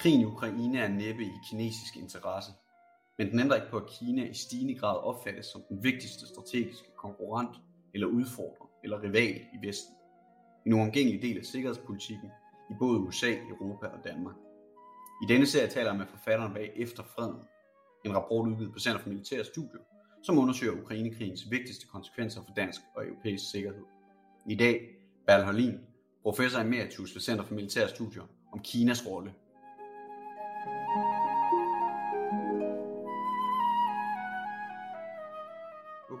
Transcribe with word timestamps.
Krigen 0.00 0.20
i 0.20 0.24
Ukraine 0.24 0.78
er 0.78 0.88
næppe 0.88 1.22
i 1.24 1.32
kinesisk 1.50 1.96
interesse, 1.96 2.52
men 3.18 3.30
den 3.30 3.40
ændrer 3.40 3.56
ikke 3.56 3.70
på, 3.70 3.76
at 3.76 3.90
Kina 3.98 4.24
i 4.24 4.34
stigende 4.34 4.74
grad 4.74 4.96
opfattes 4.96 5.46
som 5.46 5.62
den 5.68 5.84
vigtigste 5.84 6.26
strategiske 6.26 6.88
konkurrent 6.96 7.56
eller 7.94 8.06
udfordrer 8.06 8.66
eller 8.84 9.02
rival 9.02 9.40
i 9.54 9.66
Vesten. 9.66 9.94
En 10.66 10.72
uomgængelig 10.72 11.22
del 11.22 11.38
af 11.38 11.44
sikkerhedspolitikken 11.44 12.30
i 12.70 12.74
både 12.78 12.98
USA, 12.98 13.32
Europa 13.32 13.86
og 13.86 14.04
Danmark. 14.04 14.34
I 15.22 15.26
denne 15.28 15.46
serie 15.46 15.68
taler 15.68 15.90
jeg 15.90 15.98
med 15.98 16.06
forfatteren 16.06 16.54
bag 16.54 16.72
Efter 16.76 17.02
Freden, 17.02 17.42
en 18.04 18.16
rapport 18.16 18.48
udgivet 18.48 18.72
på 18.72 18.78
Center 18.78 19.00
for 19.00 19.08
Militære 19.08 19.44
Studier, 19.44 19.80
som 20.22 20.38
undersøger 20.38 20.82
Ukrainekrigens 20.82 21.50
vigtigste 21.50 21.86
konsekvenser 21.86 22.40
for 22.46 22.52
dansk 22.56 22.80
og 22.96 23.06
europæisk 23.06 23.50
sikkerhed. 23.50 23.84
I 24.48 24.54
dag, 24.54 24.88
Bertel 25.26 25.46
Holin, 25.46 25.78
professor 26.22 26.60
emeritus 26.60 27.14
ved 27.14 27.22
Center 27.22 27.44
for 27.44 27.54
Militære 27.54 27.88
Studier, 27.88 28.22
om 28.52 28.58
Kinas 28.58 29.06
rolle 29.06 29.34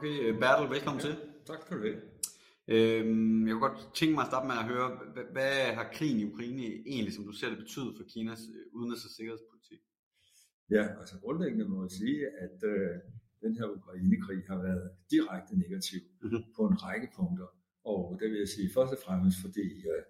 Okay, 0.00 0.18
øh, 0.26 0.34
Bertel, 0.42 0.66
velkommen 0.76 1.00
ja, 1.02 1.06
til. 1.06 1.14
Tak 1.48 1.60
skal 1.62 1.74
du 1.78 1.82
have. 1.88 2.00
Øhm, 2.74 3.40
jeg 3.46 3.52
kunne 3.52 3.66
godt 3.68 3.80
tænke 3.98 4.14
mig 4.16 4.24
at 4.26 4.30
starte 4.32 4.46
med 4.50 4.56
at 4.62 4.66
høre, 4.72 4.88
hvad, 5.14 5.26
hvad 5.36 5.56
har 5.78 5.86
krigen 5.96 6.18
i 6.22 6.26
Ukraine 6.30 6.64
egentlig, 6.92 7.12
som 7.16 7.24
du 7.28 7.32
ser 7.38 7.48
det, 7.52 7.58
betydet 7.64 7.92
for 7.96 8.04
Kinas 8.12 8.42
øh, 8.54 8.64
udenrigs- 8.76 9.06
og 9.08 9.12
sikkerhedspolitik? 9.16 9.80
Ja, 10.76 10.84
altså 11.00 11.14
grundlæggende 11.22 11.64
må 11.72 11.76
jeg 11.86 11.92
sige, 12.00 12.18
at 12.44 12.58
øh, 12.72 12.92
den 13.44 13.52
her 13.58 13.66
Ukraine-krig 13.78 14.42
har 14.50 14.58
været 14.68 14.86
direkte 15.14 15.52
negativ 15.64 16.00
mm-hmm. 16.22 16.42
på 16.56 16.62
en 16.70 16.76
række 16.86 17.08
punkter. 17.18 17.48
Og 17.92 18.02
det 18.20 18.26
vil 18.30 18.38
jeg 18.44 18.50
sige 18.56 18.68
først 18.76 18.92
og 18.96 19.00
fremmest, 19.06 19.36
fordi 19.44 19.66
øh, 19.92 20.02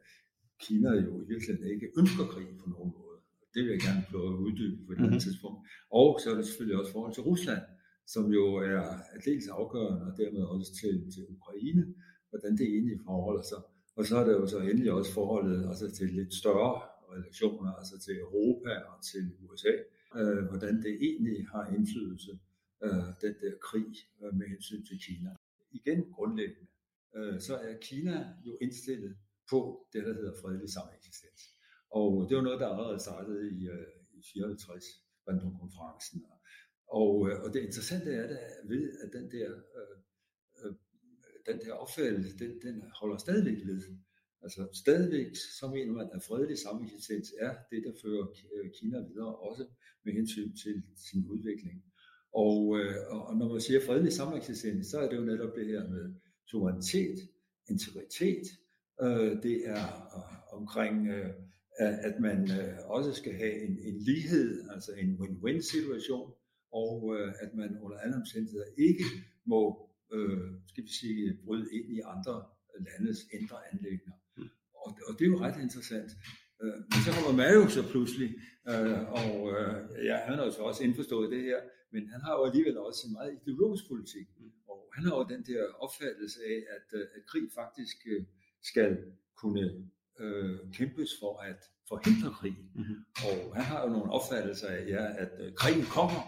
Kina 0.65 0.91
jo 1.07 1.13
i 1.25 1.27
virkeligheden 1.33 1.65
ikke 1.75 1.87
ønsker 2.01 2.25
krig 2.33 2.49
på 2.63 2.67
nogen 2.75 2.91
måde. 2.99 3.19
Det 3.55 3.61
vil 3.65 3.71
jeg 3.75 3.83
gerne 3.89 4.03
prøve 4.11 4.29
at 4.33 4.39
uddybe 4.47 4.77
på 4.77 4.83
et 4.83 4.89
mm-hmm. 4.89 5.07
andet 5.07 5.21
tidspunkt. 5.27 5.61
Og 6.01 6.09
så 6.21 6.27
er 6.33 6.37
det 6.39 6.47
selvfølgelig 6.49 6.77
også 6.81 6.93
forhold 6.97 7.15
til 7.15 7.27
Rusland, 7.31 7.65
som 8.13 8.25
jo 8.39 8.45
er 8.55 8.85
dels 9.25 9.49
afgørende, 9.49 10.03
og 10.09 10.13
dermed 10.21 10.43
også 10.43 10.71
til, 10.81 10.95
til 11.15 11.23
Ukraine, 11.37 11.85
hvordan 12.31 12.53
det 12.59 12.67
egentlig 12.77 12.99
forholder 13.09 13.45
sig. 13.53 13.63
Og 13.99 14.03
så 14.09 14.15
er 14.21 14.25
der 14.29 14.35
jo 14.41 14.47
så 14.47 14.59
endelig 14.59 14.93
også 14.93 15.13
forholdet 15.13 15.69
altså 15.71 15.87
til 15.99 16.09
lidt 16.19 16.35
større 16.43 16.75
relationer, 17.13 17.73
altså 17.81 17.97
til 18.05 18.15
Europa 18.27 18.73
og 18.91 18.97
til 19.11 19.25
USA, 19.45 19.73
øh, 20.21 20.43
hvordan 20.51 20.75
det 20.85 20.95
egentlig 21.09 21.39
har 21.53 21.65
indflydelse, 21.77 22.33
øh, 22.85 23.07
den 23.25 23.35
der 23.43 23.53
krig 23.69 23.93
øh, 24.23 24.33
med 24.39 24.47
hensyn 24.55 24.83
til 24.89 24.97
Kina. 25.07 25.31
Igen 25.79 25.99
grundlæggende, 26.17 26.67
øh, 27.17 27.41
så 27.41 27.55
er 27.57 27.75
Kina 27.89 28.17
jo 28.47 28.53
indstillet 28.65 29.17
på 29.51 29.61
det, 29.93 30.03
der 30.07 30.13
hedder 30.19 30.35
fredelig 30.43 30.71
sameksistens. 30.77 31.43
Og 31.99 32.27
det 32.29 32.37
var 32.37 32.43
noget, 32.43 32.61
der 32.61 32.69
allerede 32.69 33.01
startede 33.09 33.43
i, 33.57 33.69
øh, 33.69 33.93
i 34.19 34.21
54, 34.33 34.85
Bandung-konferencen, 35.27 36.25
og, 36.31 36.40
og, 36.91 37.29
øh, 37.29 37.37
og 37.45 37.49
det 37.55 37.61
interessante 37.69 38.11
er 38.13 38.27
da 38.27 38.39
ved, 38.73 38.85
at 39.03 39.11
den 39.13 39.31
der, 39.31 39.49
øh, 39.79 39.97
øh, 40.61 40.73
den 41.49 41.59
der 41.65 41.73
opfattelse, 41.73 42.39
den, 42.39 42.53
den 42.63 42.83
holder 43.01 43.17
stadigvæk 43.17 43.59
ved. 43.67 43.83
Altså 44.43 44.69
stadigvæk, 44.73 45.31
så 45.59 45.71
mener 45.75 45.93
man, 45.93 46.09
at 46.15 46.23
fredelig 46.23 46.59
sameksistens 46.59 47.29
er 47.41 47.55
det, 47.71 47.81
der 47.87 47.93
fører 48.03 48.27
øh, 48.55 48.71
Kina 48.81 48.99
videre, 49.09 49.37
også 49.37 49.65
med 50.05 50.13
hensyn 50.13 50.57
til 50.65 50.83
sin 51.11 51.27
udvikling. 51.27 51.85
Og, 52.33 52.79
øh, 52.79 52.95
og 53.11 53.37
når 53.37 53.49
man 53.53 53.61
siger 53.61 53.81
fredelig 53.87 54.13
sameksistens, 54.13 54.87
så 54.87 54.99
er 54.99 55.09
det 55.09 55.17
jo 55.17 55.25
netop 55.25 55.57
det 55.57 55.67
her 55.67 55.89
med 55.89 56.15
suverænitet, 56.51 57.19
integritet, 57.69 58.45
øh, 59.03 59.43
det 59.43 59.57
er 59.77 59.85
øh, 60.17 60.59
omkring, 60.61 61.09
øh, 61.09 61.31
at 61.79 62.21
man 62.21 62.51
øh, 62.61 62.75
også 62.85 63.13
skal 63.13 63.33
have 63.33 63.55
en, 63.67 63.79
en 63.89 63.97
lighed, 63.99 64.69
altså 64.71 64.93
en 64.93 65.11
win-win 65.21 65.61
situation, 65.61 66.33
og 66.73 67.17
øh, 67.17 67.29
at 67.43 67.51
man 67.55 67.79
under 67.85 67.99
alle 67.99 68.17
omstændigheder 68.17 68.69
ikke 68.79 69.05
må, 69.53 69.61
øh, 70.13 70.41
skal 70.71 70.85
vi 70.85 70.93
sige, 71.01 71.39
bryde 71.45 71.69
ind 71.77 71.87
i 71.97 72.01
andre 72.15 72.45
landes 72.87 73.19
indre 73.37 73.57
anlægner. 73.73 74.15
Mm. 74.37 74.49
Og, 74.75 74.89
og 75.09 75.13
det 75.19 75.25
er 75.25 75.31
jo 75.35 75.41
ret 75.47 75.59
interessant. 75.67 76.11
Øh, 76.63 76.77
men 76.91 76.99
så 77.05 77.11
kommer 77.17 77.33
Mario 77.43 77.69
så 77.69 77.83
pludselig, 77.93 78.31
øh, 78.71 79.01
og 79.21 79.33
øh, 79.55 79.75
ja, 80.09 80.17
han 80.27 80.35
har 80.37 80.45
jo 80.45 80.51
så 80.51 80.63
også 80.71 80.83
indforstået 80.85 81.31
det 81.35 81.43
her, 81.49 81.61
men 81.93 82.03
han 82.15 82.21
har 82.27 82.33
jo 82.39 82.43
alligevel 82.49 82.77
også 82.79 83.01
en 83.07 83.13
meget 83.19 83.33
ideologisk 83.39 83.85
politik. 83.93 84.27
Mm. 84.39 84.53
Og 84.73 84.79
han 84.95 85.05
har 85.07 85.15
jo 85.19 85.25
den 85.35 85.43
der 85.51 85.63
opfattelse 85.85 86.39
af, 86.53 86.59
at, 86.77 86.87
øh, 86.99 87.05
at 87.17 87.23
krig 87.31 87.47
faktisk 87.61 87.97
øh, 88.13 88.23
skal 88.71 88.91
kunne 89.43 89.67
øh, 90.21 90.59
kæmpes 90.79 91.11
for 91.21 91.35
at 91.51 91.61
forhindre 91.89 92.31
krig. 92.41 92.57
Mm-hmm. 92.75 92.99
Og 93.29 93.57
han 93.57 93.65
har 93.65 93.81
jo 93.85 93.89
nogle 93.97 94.11
opfattelser 94.17 94.69
af, 94.69 94.81
ja, 94.89 95.05
at 95.23 95.33
øh, 95.41 95.55
krigen 95.61 95.87
kommer, 95.97 96.21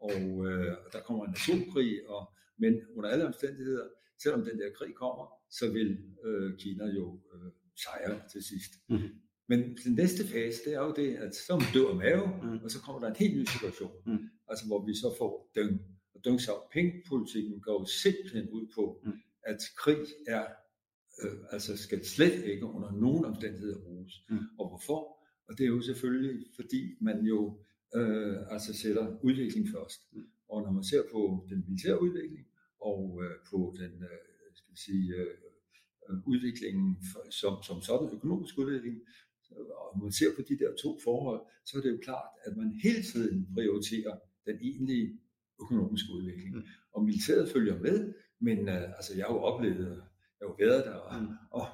og 0.00 0.46
øh, 0.46 0.76
der 0.92 1.00
kommer 1.06 1.24
en 1.24 1.34
atomkrig, 1.34 2.08
og, 2.08 2.32
men 2.58 2.74
under 2.96 3.10
alle 3.10 3.26
omstændigheder, 3.26 3.86
selvom 4.22 4.44
den 4.44 4.58
der 4.58 4.70
krig 4.78 4.94
kommer, 4.94 5.26
så 5.50 5.72
vil 5.72 5.98
øh, 6.24 6.58
Kina 6.58 6.86
jo 6.86 7.20
øh, 7.34 7.50
sejre 7.82 8.20
til 8.32 8.42
sidst. 8.42 8.72
Mm-hmm. 8.88 9.08
Men 9.48 9.76
den 9.84 9.94
næste 9.94 10.26
fase, 10.26 10.58
det 10.64 10.74
er 10.74 10.82
jo 10.88 10.92
det, 10.96 11.16
at 11.16 11.34
så 11.34 11.64
dør 11.74 11.94
mave, 11.94 12.26
mm. 12.42 12.64
og 12.64 12.70
så 12.70 12.80
kommer 12.80 13.00
der 13.00 13.08
en 13.08 13.16
helt 13.16 13.38
ny 13.38 13.44
situation, 13.44 13.92
mm. 14.06 14.18
altså 14.48 14.66
hvor 14.66 14.86
vi 14.86 14.94
så 14.94 15.14
får 15.18 15.50
Deng. 15.54 15.80
Og 16.14 16.24
Deng 16.24 16.40
Xiaoping-politikken 16.40 17.60
går 17.60 17.80
jo 17.80 17.86
simpelthen 17.86 18.48
ud 18.48 18.66
på, 18.74 19.00
mm. 19.04 19.12
at 19.42 19.58
krig 19.78 20.06
er, 20.26 20.44
øh, 21.22 21.38
altså 21.50 21.76
skal 21.76 22.04
slet 22.04 22.44
ikke 22.44 22.64
under 22.66 22.92
nogen 22.92 23.24
omstændigheder 23.24 23.80
bruges. 23.80 24.12
Mm. 24.30 24.38
Og 24.58 24.68
hvorfor? 24.68 25.00
Og 25.48 25.58
det 25.58 25.64
er 25.64 25.68
jo 25.68 25.82
selvfølgelig, 25.82 26.46
fordi 26.56 26.96
man 27.00 27.24
jo 27.24 27.58
øh, 27.98 28.36
altså 28.54 28.70
sætter 28.82 29.06
udvikling 29.22 29.68
først. 29.74 30.00
Mm. 30.12 30.26
Og 30.48 30.62
når 30.62 30.72
man 30.78 30.84
ser 30.84 31.02
på 31.12 31.46
den 31.50 31.64
militære 31.68 32.02
udvikling 32.02 32.46
og 32.80 33.20
øh, 33.24 33.36
på 33.50 33.58
den 33.80 33.92
øh, 34.10 34.18
skal 34.54 34.72
vi 34.74 34.78
sige, 34.88 35.14
øh, 35.14 35.34
øh 36.10 36.16
udviklingen 36.26 36.96
som, 37.40 37.54
som 37.68 37.82
sådan 37.88 38.08
økonomisk 38.16 38.58
udvikling, 38.58 38.96
og 39.82 39.98
man 40.02 40.12
ser 40.12 40.30
på 40.36 40.42
de 40.48 40.58
der 40.58 40.70
to 40.82 40.98
forhold, 41.04 41.40
så 41.66 41.78
er 41.78 41.82
det 41.82 41.90
jo 41.90 41.98
klart, 42.02 42.30
at 42.46 42.56
man 42.56 42.80
hele 42.82 43.02
tiden 43.02 43.48
prioriterer 43.54 44.14
den 44.46 44.56
egentlige 44.68 45.20
økonomiske 45.62 46.12
udvikling. 46.12 46.56
Mm. 46.56 46.62
Og 46.92 47.04
militæret 47.04 47.48
følger 47.48 47.78
med, 47.78 48.14
men 48.40 48.58
øh, 48.68 48.82
altså, 48.98 49.12
jeg 49.16 49.24
har 49.26 49.34
jo 49.34 49.40
oplevet, 49.40 49.86
jeg 50.36 50.42
har 50.46 50.50
jo 50.52 50.56
været 50.58 50.84
der 50.84 50.94
og, 50.94 51.22
mm. 51.22 51.28
og, 51.50 51.66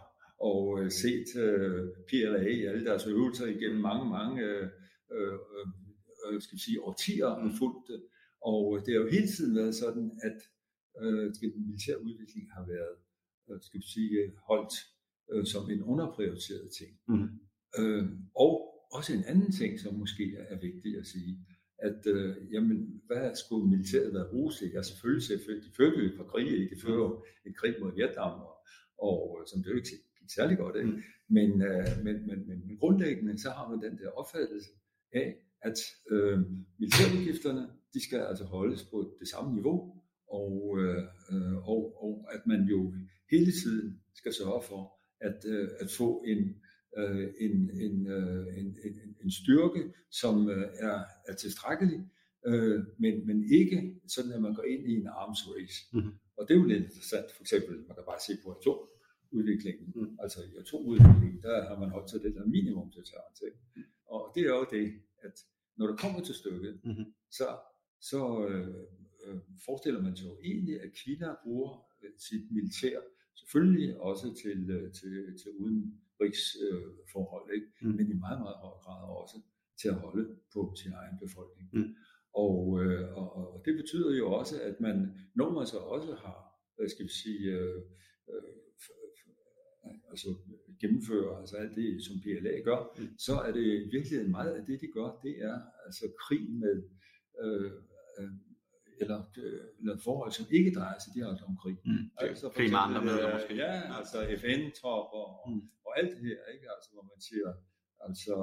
og 0.49 0.61
øh, 0.81 0.91
set 0.91 1.29
øh, 1.37 1.83
PLA 2.09 2.43
i 2.61 2.65
alle 2.65 2.85
deres 2.85 3.07
øvelser 3.07 3.47
igennem 3.47 3.81
mange, 3.81 4.11
mange 4.11 4.43
øh, 4.43 4.69
øh, 5.13 5.39
øh, 6.31 6.43
skal 6.43 6.57
vi 6.57 6.63
sige, 6.63 6.83
årtier 6.83 7.31
mm. 7.39 7.51
fulgt 7.61 7.85
det. 7.89 8.03
Og 8.51 8.65
det 8.85 8.95
har 8.95 9.01
jo 9.01 9.09
hele 9.17 9.29
tiden 9.29 9.57
været 9.57 9.75
sådan, 9.75 10.07
at 10.29 10.39
øh, 11.03 11.25
den 11.41 11.67
militære 11.67 12.03
udvikling 12.03 12.45
har 12.57 12.65
været, 12.75 12.97
øh, 13.49 13.59
skal 13.63 13.81
vi 13.81 13.87
sige, 13.95 14.33
holdt 14.49 14.75
øh, 15.33 15.47
som 15.47 15.71
en 15.71 15.83
underprioriteret 15.83 16.69
ting. 16.79 16.93
Mm. 17.09 17.29
Øh, 17.79 18.05
og 18.35 18.53
også 18.93 19.13
en 19.15 19.25
anden 19.25 19.53
ting, 19.53 19.81
som 19.81 19.95
måske 19.95 20.37
er 20.49 20.59
vigtig 20.61 20.99
at 20.99 21.07
sige, 21.07 21.47
at 21.79 22.07
øh, 22.07 22.37
jamen, 22.53 23.03
hvad 23.07 23.35
skulle 23.35 23.71
militæret 23.71 24.15
være 24.15 24.31
brugt 24.31 24.55
til? 24.57 24.71
Ja, 24.75 24.83
selvfølgelig, 24.83 25.23
selvfølgelig, 25.23 25.69
de 25.69 25.77
fører 25.77 25.99
jo 25.99 26.07
et 26.07 26.17
par 26.17 26.25
krige, 26.25 26.71
de 26.75 26.81
fører 26.81 27.23
en 27.47 27.55
krig 27.55 27.75
mod 27.81 27.95
Vietnam, 27.95 28.41
og, 28.41 28.57
og 28.99 29.45
som 29.47 29.63
det 29.63 29.71
jo 29.71 29.77
ikke 29.77 29.89
gik 30.19 30.31
særlig 30.39 30.59
godt 30.59 30.77
af. 30.77 30.87
Mm. 30.87 31.03
Men, 31.29 31.63
øh, 31.63 32.05
men, 32.05 32.27
men, 32.27 32.49
men, 32.49 32.67
men 32.67 32.77
grundlæggende, 32.77 33.39
så 33.39 33.51
har 33.51 33.69
man 33.71 33.91
den 33.91 33.99
der 33.99 34.11
opfattelse 34.11 34.71
af, 35.13 35.37
at 35.69 35.79
øh, 36.11 36.39
militærudgifterne, 36.79 37.65
de 37.95 38.01
skal 38.07 38.21
altså 38.31 38.45
holdes 38.45 38.83
på 38.93 39.17
det 39.21 39.29
samme 39.29 39.55
niveau, 39.55 39.77
og, 40.29 40.79
øh, 40.81 41.03
og, 41.73 41.81
og 42.05 42.15
at 42.35 42.43
man 42.47 42.61
jo 42.75 42.95
hele 43.31 43.53
tiden 43.63 44.01
skal 44.15 44.33
sørge 44.35 44.63
for 44.63 44.83
at, 45.21 45.39
øh, 45.47 45.69
at 45.81 45.89
få 45.99 46.09
en, 46.33 46.41
øh, 46.99 47.29
en, 47.41 47.57
en, 47.85 48.07
øh, 48.07 48.47
en, 48.59 48.67
en, 48.87 48.95
en 49.25 49.31
styrke, 49.31 49.83
som 50.11 50.49
øh, 50.51 50.67
er, 50.79 50.99
er 51.29 51.35
tilstrækkelig, 51.35 52.01
øh, 52.47 52.81
men, 52.99 53.27
men 53.27 53.39
ikke 53.61 53.79
sådan, 54.09 54.33
at 54.33 54.43
man 54.43 54.55
går 54.55 54.63
ind 54.63 54.83
i 54.91 54.95
en 55.01 55.07
arms 55.07 55.43
race. 55.53 55.79
Mm-hmm. 55.93 56.13
Og 56.37 56.43
det 56.49 56.55
er 56.55 56.59
jo 56.59 56.67
lidt 56.67 56.85
interessant, 56.85 57.29
for 57.37 57.43
eksempel, 57.43 57.75
man 57.89 57.95
kan 57.97 58.07
bare 58.11 58.27
se 58.27 58.33
på 58.45 58.49
atomudviklingen. 58.59 59.87
Mm. 59.97 60.19
Altså 60.23 60.39
i 60.51 60.53
atomudviklingen, 60.63 61.43
der 61.43 61.69
har 61.69 61.79
man 61.83 61.91
holdt 61.95 62.09
til 62.11 62.23
det 62.25 62.35
der 62.35 62.45
minimum 62.57 62.91
til. 62.91 63.03
Og 64.15 64.21
det 64.35 64.43
er 64.43 64.55
jo 64.59 64.67
det, 64.77 64.87
når 65.79 65.87
det 65.87 65.99
kommer 65.99 66.21
til 66.21 66.35
stykket, 66.35 66.81
mm-hmm. 66.85 67.07
så, 67.31 67.49
så 68.01 68.21
øh, 68.49 68.69
øh, 69.25 69.39
forestiller 69.67 70.03
man 70.03 70.17
sig 70.17 70.27
jo 70.27 70.37
egentlig, 70.45 70.81
at 70.85 70.91
Kina 71.01 71.29
bruger 71.45 71.71
øh, 72.03 72.11
sit 72.29 72.45
militær, 72.57 72.99
selvfølgelig 73.41 74.01
også 74.01 74.27
til, 74.43 74.71
øh, 74.71 74.93
til, 74.99 75.15
til 75.43 75.51
udenrigsforhold, 75.63 77.51
øh, 77.51 77.55
ikke? 77.57 77.69
Mm. 77.83 77.95
men 77.97 78.07
i 78.11 78.17
meget, 78.27 78.41
meget 78.45 78.59
høj 78.65 78.77
grad 78.85 79.03
også 79.23 79.39
til 79.81 79.89
at 79.89 80.01
holde 80.05 80.25
på 80.55 80.75
sin 80.83 80.93
egen 80.93 81.17
befolkning. 81.25 81.69
Mm. 81.73 81.95
Og, 82.35 82.59
øh, 82.83 83.17
og, 83.19 83.29
og 83.37 83.63
det 83.65 83.75
betyder 83.77 84.17
jo 84.17 84.33
også, 84.33 84.63
at 84.63 84.81
man, 84.81 84.97
når 85.35 85.51
man 85.53 85.67
så 85.67 85.79
også 85.79 86.15
har, 86.15 86.39
skal 86.89 87.05
vi 87.05 87.13
sige, 87.23 87.43
øh, 87.59 87.83
øh, 88.31 88.53
altså 90.11 90.29
gennemfører, 90.81 91.37
altså 91.41 91.57
alt 91.57 91.75
det, 91.81 92.05
som 92.07 92.15
PLA 92.23 92.55
gør, 92.69 92.81
mm. 92.99 93.09
så 93.27 93.35
er 93.47 93.53
det 93.59 93.67
virkelig 93.93 94.31
meget 94.31 94.53
af 94.59 94.63
det, 94.69 94.81
de 94.81 94.89
gør, 94.97 95.09
det 95.25 95.35
er 95.51 95.59
altså 95.87 96.05
krig 96.25 96.45
med, 96.63 96.77
øh, 97.43 97.73
øh, 98.19 98.33
eller, 99.01 99.21
øh, 99.43 99.65
eller 99.81 99.97
forhold, 100.09 100.33
som 100.39 100.47
ikke 100.59 100.71
drejer 100.79 100.99
sig 101.05 101.11
direkte 101.17 101.43
om 101.51 101.57
krig. 101.63 101.79
Mm. 101.85 102.05
Altså, 102.17 102.49
krig 102.57 102.71
med 102.75 102.81
andre 102.87 103.01
medlemmer 103.05 103.35
måske. 103.37 103.55
Ja, 103.65 103.75
altså 103.99 104.19
FN-tropper 104.43 105.25
og, 105.45 105.51
mm. 105.51 105.63
og 105.87 105.93
alt 105.99 106.11
det 106.15 106.23
her, 106.31 106.41
ikke? 106.55 106.67
Altså, 106.75 106.89
hvor 106.95 107.05
man 107.13 107.21
siger, 107.29 107.49
altså 108.07 108.35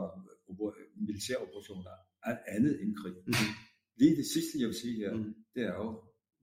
militæroperationer 1.07 1.95
er 2.30 2.35
andet 2.56 2.75
end 2.81 2.91
krig. 3.01 3.15
Mm. 3.27 3.51
Lige 4.00 4.15
det 4.21 4.27
sidste, 4.35 4.53
jeg 4.62 4.68
vil 4.71 4.80
sige 4.83 4.95
her, 5.03 5.13
mm. 5.13 5.33
det 5.56 5.63
er 5.71 5.75
jo, 5.83 5.89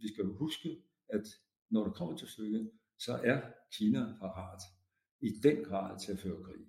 vi 0.03 0.07
skal 0.13 0.25
jo 0.29 0.33
huske, 0.45 0.69
at 1.17 1.25
når 1.71 1.83
det 1.87 1.95
kommer 1.99 2.17
til 2.17 2.29
stykket, 2.29 2.71
så 2.99 3.13
er 3.33 3.39
Kina 3.77 4.03
parat 4.23 4.63
i 5.21 5.31
den 5.43 5.65
grad 5.65 5.99
til 6.01 6.13
at 6.13 6.19
føre 6.19 6.43
krig. 6.43 6.65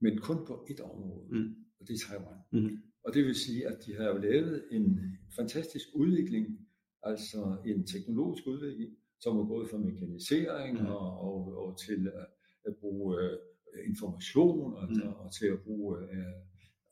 Men 0.00 0.18
kun 0.18 0.46
på 0.46 0.66
et 0.70 0.80
område, 0.80 1.28
mm. 1.30 1.54
og 1.80 1.88
det 1.88 1.94
er 1.94 1.98
Taiwan. 2.08 2.38
Mm. 2.52 2.78
Og 3.04 3.14
det 3.14 3.24
vil 3.24 3.34
sige, 3.34 3.66
at 3.68 3.78
de 3.86 3.94
har 3.94 4.08
jo 4.08 4.18
lavet 4.18 4.64
en 4.70 5.00
fantastisk 5.36 5.88
udvikling, 5.94 6.46
altså 7.02 7.56
en 7.66 7.86
teknologisk 7.86 8.46
udvikling, 8.46 8.90
som 9.20 9.38
er 9.38 9.46
gået 9.46 9.70
fra 9.70 9.78
mekanisering 9.78 10.80
mm. 10.80 10.86
og, 10.86 11.20
og, 11.20 11.38
og 11.62 11.78
til 11.86 12.10
at, 12.14 12.26
at 12.64 12.76
bruge 12.80 13.16
uh, 13.16 13.88
information 13.90 14.74
og, 14.74 14.88
mm. 14.90 15.02
og 15.02 15.32
til 15.38 15.46
at 15.46 15.60
bruge 15.60 15.98
uh, 15.98 16.36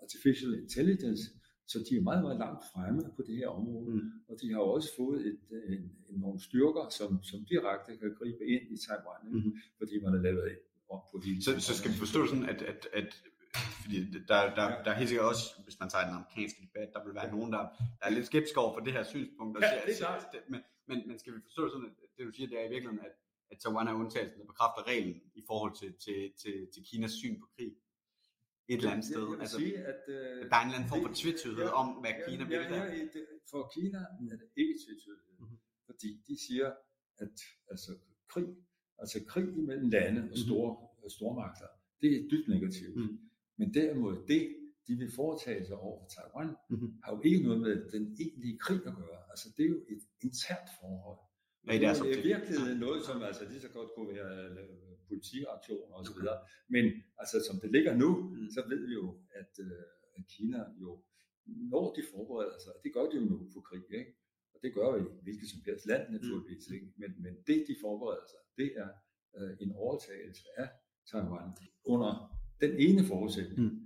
artificial 0.02 0.54
intelligence. 0.62 1.24
Så 1.66 1.78
de 1.86 1.96
er 1.96 2.08
meget, 2.10 2.22
meget 2.26 2.38
langt 2.38 2.62
fremme 2.72 3.02
på 3.16 3.22
det 3.26 3.36
her 3.36 3.48
område, 3.48 3.94
mm. 3.94 4.10
og 4.28 4.34
de 4.42 4.52
har 4.52 4.60
også 4.60 4.88
fået 4.96 5.20
et, 5.26 5.38
en, 5.74 5.82
en, 6.08 6.16
nogle 6.24 6.40
styrker, 6.40 6.84
som, 6.98 7.22
som 7.30 7.38
direkte 7.52 7.90
kan 8.00 8.14
gribe 8.18 8.44
ind 8.54 8.64
i 8.74 8.76
Taiwan, 8.86 9.22
mm. 9.32 9.52
fordi 9.78 9.94
man 10.04 10.12
har 10.16 10.22
lavet 10.28 10.46
et 10.52 10.64
op 10.94 11.04
på 11.10 11.20
hele 11.24 11.42
så, 11.44 11.60
så 11.68 11.72
skal 11.78 11.90
vi 11.92 11.98
forstå 12.04 12.20
sådan, 12.26 12.48
at, 12.52 12.62
at, 12.62 12.80
at 12.92 13.10
fordi 13.82 13.96
der, 14.30 14.40
der, 14.58 14.66
der 14.84 14.90
er 14.90 14.98
helt 15.00 15.08
sikkert 15.08 15.26
også, 15.32 15.44
hvis 15.64 15.80
man 15.80 15.88
tager 15.90 16.04
den 16.08 16.14
amerikanske 16.14 16.60
debat, 16.66 16.88
der 16.94 17.04
vil 17.04 17.14
være 17.14 17.30
nogen, 17.34 17.52
der, 17.52 17.62
der 17.98 18.04
er 18.08 18.10
lidt 18.10 18.26
skeptiske 18.26 18.58
over 18.60 18.72
for 18.74 18.80
det 18.86 18.92
her 18.92 19.04
synspunkt. 19.04 19.50
Ja, 19.60 19.68
siger, 19.70 19.84
det 19.86 19.94
er 19.94 19.98
klart. 19.98 20.22
Men, 20.52 20.60
men, 20.88 20.98
men 21.08 21.18
skal 21.18 21.32
vi 21.36 21.40
forstå 21.48 21.62
sådan, 21.72 21.86
at 21.86 22.10
det 22.16 22.26
du 22.26 22.32
siger, 22.32 22.48
det 22.48 22.56
er 22.60 22.66
i 22.68 22.72
virkeligheden, 22.74 23.06
at, 23.08 23.14
at 23.50 23.56
Taiwan 23.62 23.88
er 23.88 23.94
undtagelsen, 24.02 24.40
der 24.40 24.46
bekræfter 24.52 24.82
reglen 24.90 25.20
i 25.40 25.42
forhold 25.50 25.72
til, 25.80 25.90
til, 26.04 26.18
til, 26.42 26.54
til 26.74 26.80
Kinas 26.88 27.12
syn 27.20 27.40
på 27.40 27.46
krig? 27.56 27.72
et 28.68 28.76
eller 28.76 28.90
andet 28.90 29.06
sted. 29.12 29.24
Altså, 29.40 29.56
sige, 29.56 29.78
at, 29.92 30.02
uh, 30.08 30.14
der 30.50 30.56
er 30.56 30.62
en 30.62 30.68
eller 30.68 30.78
anden 30.78 30.90
form 30.92 31.02
for 31.06 31.14
tvetydighed 31.22 31.64
ja, 31.64 31.80
om, 31.80 31.88
hvad 32.02 32.14
Kina 32.26 32.44
vil. 32.44 32.56
Ja, 32.56 32.62
ja, 32.62 32.84
ja, 32.84 33.04
for 33.50 33.60
Kina 33.74 33.98
er 34.32 34.36
det 34.42 34.48
ikke 34.62 34.74
tvetydighed, 34.84 35.32
mm-hmm. 35.38 35.58
fordi 35.88 36.10
de 36.28 36.34
siger, 36.46 36.68
at 37.24 37.36
altså, 37.70 37.90
krig, 38.32 38.48
altså 38.98 39.24
krig 39.28 39.48
imellem 39.62 39.88
lande 39.88 40.20
og 40.20 40.26
mhm. 40.26 40.36
store, 40.36 40.70
mm-hmm. 40.72 41.10
stormagter, 41.16 41.68
det 42.00 42.10
er 42.16 42.28
dybt 42.30 42.48
negativt. 42.48 42.96
Mm-hmm. 42.96 43.18
Men 43.58 43.74
derimod 43.74 44.14
det, 44.28 44.42
de 44.86 44.92
vil 45.00 45.10
foretage 45.20 45.66
sig 45.66 45.76
over 45.76 45.96
for 46.02 46.08
Taiwan, 46.16 46.50
mm-hmm. 46.70 46.90
har 47.04 47.12
jo 47.16 47.20
ikke 47.24 47.42
noget 47.46 47.60
med 47.60 47.74
den 47.94 48.04
egentlige 48.22 48.58
krig 48.58 48.80
at 48.90 48.94
gøre. 49.02 49.20
Altså 49.32 49.46
det 49.56 49.62
er 49.64 49.68
jo 49.68 49.80
et 49.94 50.02
internt 50.26 50.70
forhold. 50.80 51.18
Ja, 51.66 51.72
det 51.72 51.86
er, 51.88 51.94
det 52.02 52.18
er 52.18 52.22
virkelig 52.32 52.78
noget, 52.84 53.00
som 53.08 53.22
altså 53.22 53.42
lige 53.50 53.60
så 53.60 53.68
godt 53.68 53.90
kunne 53.94 54.10
være 54.16 54.32
øh, 54.50 54.68
politiaktioner 55.08 55.94
osv. 56.00 56.10
Okay. 56.10 56.38
Men 56.74 56.84
altså 57.20 57.36
som 57.48 57.56
det 57.62 57.70
ligger 57.76 57.94
nu, 58.02 58.10
mm. 58.20 58.50
så 58.54 58.60
ved 58.70 58.80
vi 58.88 58.94
jo, 59.00 59.06
at, 59.40 59.52
øh, 59.66 59.82
at 60.16 60.22
Kina 60.32 60.60
jo, 60.82 60.90
når 61.72 61.94
de 61.96 62.02
forbereder 62.12 62.58
sig, 62.64 62.72
det 62.84 62.90
gør 62.96 63.06
de 63.10 63.16
jo 63.20 63.24
nu 63.32 63.36
på 63.54 63.60
krig, 63.68 63.84
ikke? 64.00 64.12
Og 64.54 64.58
det 64.62 64.74
gør 64.74 64.86
jo 64.94 64.96
i 64.96 65.22
hvilket 65.22 65.48
som 65.52 65.60
helst 65.66 65.86
land 65.86 66.04
naturligvis, 66.16 66.64
mm. 66.68 66.74
ikke? 66.74 66.88
Men, 66.96 67.10
men 67.24 67.34
det 67.46 67.64
de 67.68 67.76
forbereder 67.84 68.26
sig, 68.32 68.42
det 68.60 68.70
er 68.82 68.90
øh, 69.38 69.52
en 69.60 69.72
overtagelse 69.72 70.44
af 70.56 70.68
Taiwan 71.10 71.50
under 71.84 72.12
den 72.60 72.72
ene 72.86 73.02
forudsætning, 73.04 73.60
mm 73.60 73.84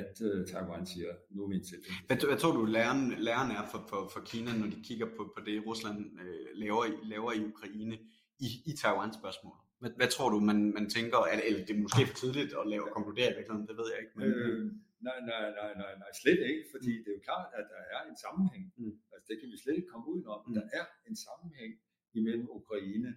at 0.00 0.20
uh, 0.20 0.46
Taiwan 0.46 0.86
siger, 0.86 1.10
nu 1.30 1.44
er 1.44 1.48
vi 1.48 1.56
en 1.56 1.64
hvad, 2.06 2.16
hvad 2.26 2.38
tror 2.38 2.52
du, 2.52 2.64
læren, 2.64 3.14
læren 3.18 3.50
er 3.50 3.64
for, 3.72 3.86
for, 3.90 4.10
for 4.12 4.20
Kina, 4.20 4.50
når 4.60 4.66
de 4.66 4.80
kigger 4.84 5.06
på, 5.16 5.22
på 5.36 5.40
det, 5.46 5.66
Rusland 5.66 5.98
øh, 6.24 6.46
laver, 6.54 6.84
laver 7.02 7.32
i 7.32 7.44
Ukraine 7.52 7.98
i, 8.38 8.48
i 8.66 8.72
Taiwans 8.82 9.16
spørgsmål? 9.20 9.56
Hvad, 9.80 9.90
hvad 9.96 10.08
tror 10.08 10.28
du, 10.30 10.40
man, 10.40 10.72
man 10.78 10.90
tænker, 10.90 11.18
eller, 11.32 11.44
eller 11.48 11.66
det 11.66 11.76
er 11.76 11.82
måske 11.82 12.06
for 12.06 12.14
tidligt 12.14 12.54
at 12.60 12.68
lave 12.72 12.84
og 12.88 12.94
konkludere 12.94 13.30
i 13.30 13.36
virkeligheden, 13.38 13.68
det 13.68 13.76
ved 13.80 13.88
jeg 13.92 13.98
ikke. 14.02 14.14
Men... 14.18 14.28
Øh, 14.28 14.72
nej, 15.08 15.18
nej, 15.30 15.44
nej, 15.60 15.72
nej, 15.82 15.92
nej, 16.02 16.10
slet 16.22 16.40
ikke, 16.50 16.64
fordi 16.72 16.92
mm. 16.94 17.00
det 17.02 17.10
er 17.10 17.16
jo 17.18 17.24
klart, 17.30 17.48
at 17.58 17.66
der 17.74 17.82
er 17.94 18.00
en 18.10 18.16
sammenhæng. 18.24 18.66
Mm. 18.80 18.94
Altså 19.12 19.26
det 19.30 19.36
kan 19.40 19.48
vi 19.52 19.56
slet 19.62 19.76
ikke 19.78 19.92
komme 19.94 20.06
ud 20.14 20.22
om. 20.34 20.40
Mm. 20.46 20.54
Der 20.58 20.64
er 20.78 20.84
en 21.08 21.16
sammenhæng 21.26 21.72
imellem 22.18 22.46
Ukraine 22.60 23.10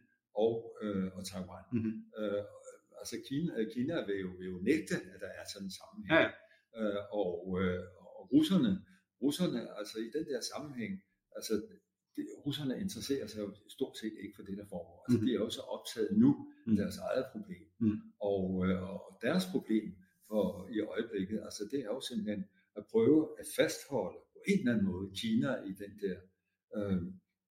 og, 0.46 0.56
øh, 0.84 1.08
og 1.18 1.22
Taiwan. 1.30 1.66
Mm-hmm. 1.74 1.96
Øh, 2.20 2.44
altså 3.00 3.16
Kina, 3.28 3.52
Kina 3.76 3.96
vil 4.08 4.18
jo, 4.26 4.30
vil 4.40 4.48
jo 4.54 4.60
nægte, 4.70 4.96
at 5.14 5.20
der 5.24 5.32
er 5.40 5.46
sådan 5.54 5.68
en 5.68 5.76
sammenhæng. 5.80 6.20
Ja. 6.24 6.30
Øh, 6.80 7.02
og, 7.22 7.36
øh, 7.62 7.84
og 8.18 8.24
russerne, 8.34 8.72
russerne, 9.24 9.60
altså 9.80 9.98
i 10.08 10.10
den 10.18 10.26
der 10.32 10.40
sammenhæng, 10.52 10.94
altså 11.38 11.54
det, 12.16 12.26
russerne 12.46 12.76
interesserer 12.86 13.28
sig 13.28 13.40
jo 13.46 13.50
stort 13.78 13.96
set 14.02 14.16
ikke 14.24 14.36
for 14.38 14.44
det, 14.48 14.56
der 14.58 14.68
foregår. 14.74 14.98
Altså, 15.04 15.20
mm. 15.20 15.26
de 15.26 15.32
er 15.36 15.42
jo 15.46 15.50
så 15.50 15.64
optaget 15.76 16.12
nu 16.24 16.32
mm. 16.68 16.76
deres 16.82 16.98
eget 17.08 17.26
problem. 17.34 17.66
Mm. 17.80 18.00
Og, 18.32 18.44
øh, 18.68 18.82
og 18.90 19.20
deres 19.28 19.46
problem 19.54 19.88
for, 20.28 20.70
i 20.76 20.80
øjeblikket, 20.80 21.40
altså 21.44 21.64
det 21.72 21.80
er 21.80 21.92
jo 21.96 22.02
simpelthen 22.02 22.46
at 22.76 22.84
prøve 22.92 23.30
at 23.40 23.46
fastholde 23.58 24.20
på 24.34 24.40
en 24.48 24.60
eller 24.60 24.72
anden 24.74 24.86
måde 24.86 25.12
Kina 25.22 25.52
i 25.70 25.74
den 25.84 25.94
der 26.04 26.18
øh, 26.78 27.02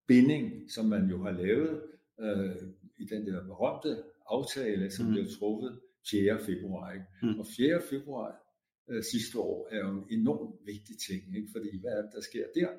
binding, 0.08 0.72
som 0.72 0.86
man 0.86 1.10
jo 1.10 1.24
har 1.24 1.32
lavet 1.32 1.82
øh, 2.20 2.56
i 2.98 3.06
den 3.06 3.28
der 3.28 3.44
berømte 3.44 4.04
aftale, 4.30 4.92
som 4.92 5.06
mm. 5.06 5.12
blev 5.12 5.26
truffet 5.40 5.80
4. 6.12 6.40
februar. 6.40 6.94
Ikke? 6.94 7.06
Mm. 7.24 7.40
Og 7.40 7.46
4. 7.58 7.82
februar 7.90 8.30
øh, 8.90 9.04
sidste 9.04 9.40
år 9.40 9.68
er 9.72 9.80
jo 9.80 9.90
en 9.92 10.06
enormt 10.20 10.56
vigtig 10.66 10.96
ting, 11.08 11.38
ikke? 11.38 11.50
fordi 11.56 11.82
hvad 11.82 11.92
er 11.92 12.02
det, 12.02 12.12
der 12.14 12.22
sker 12.22 12.46
der? 12.56 12.70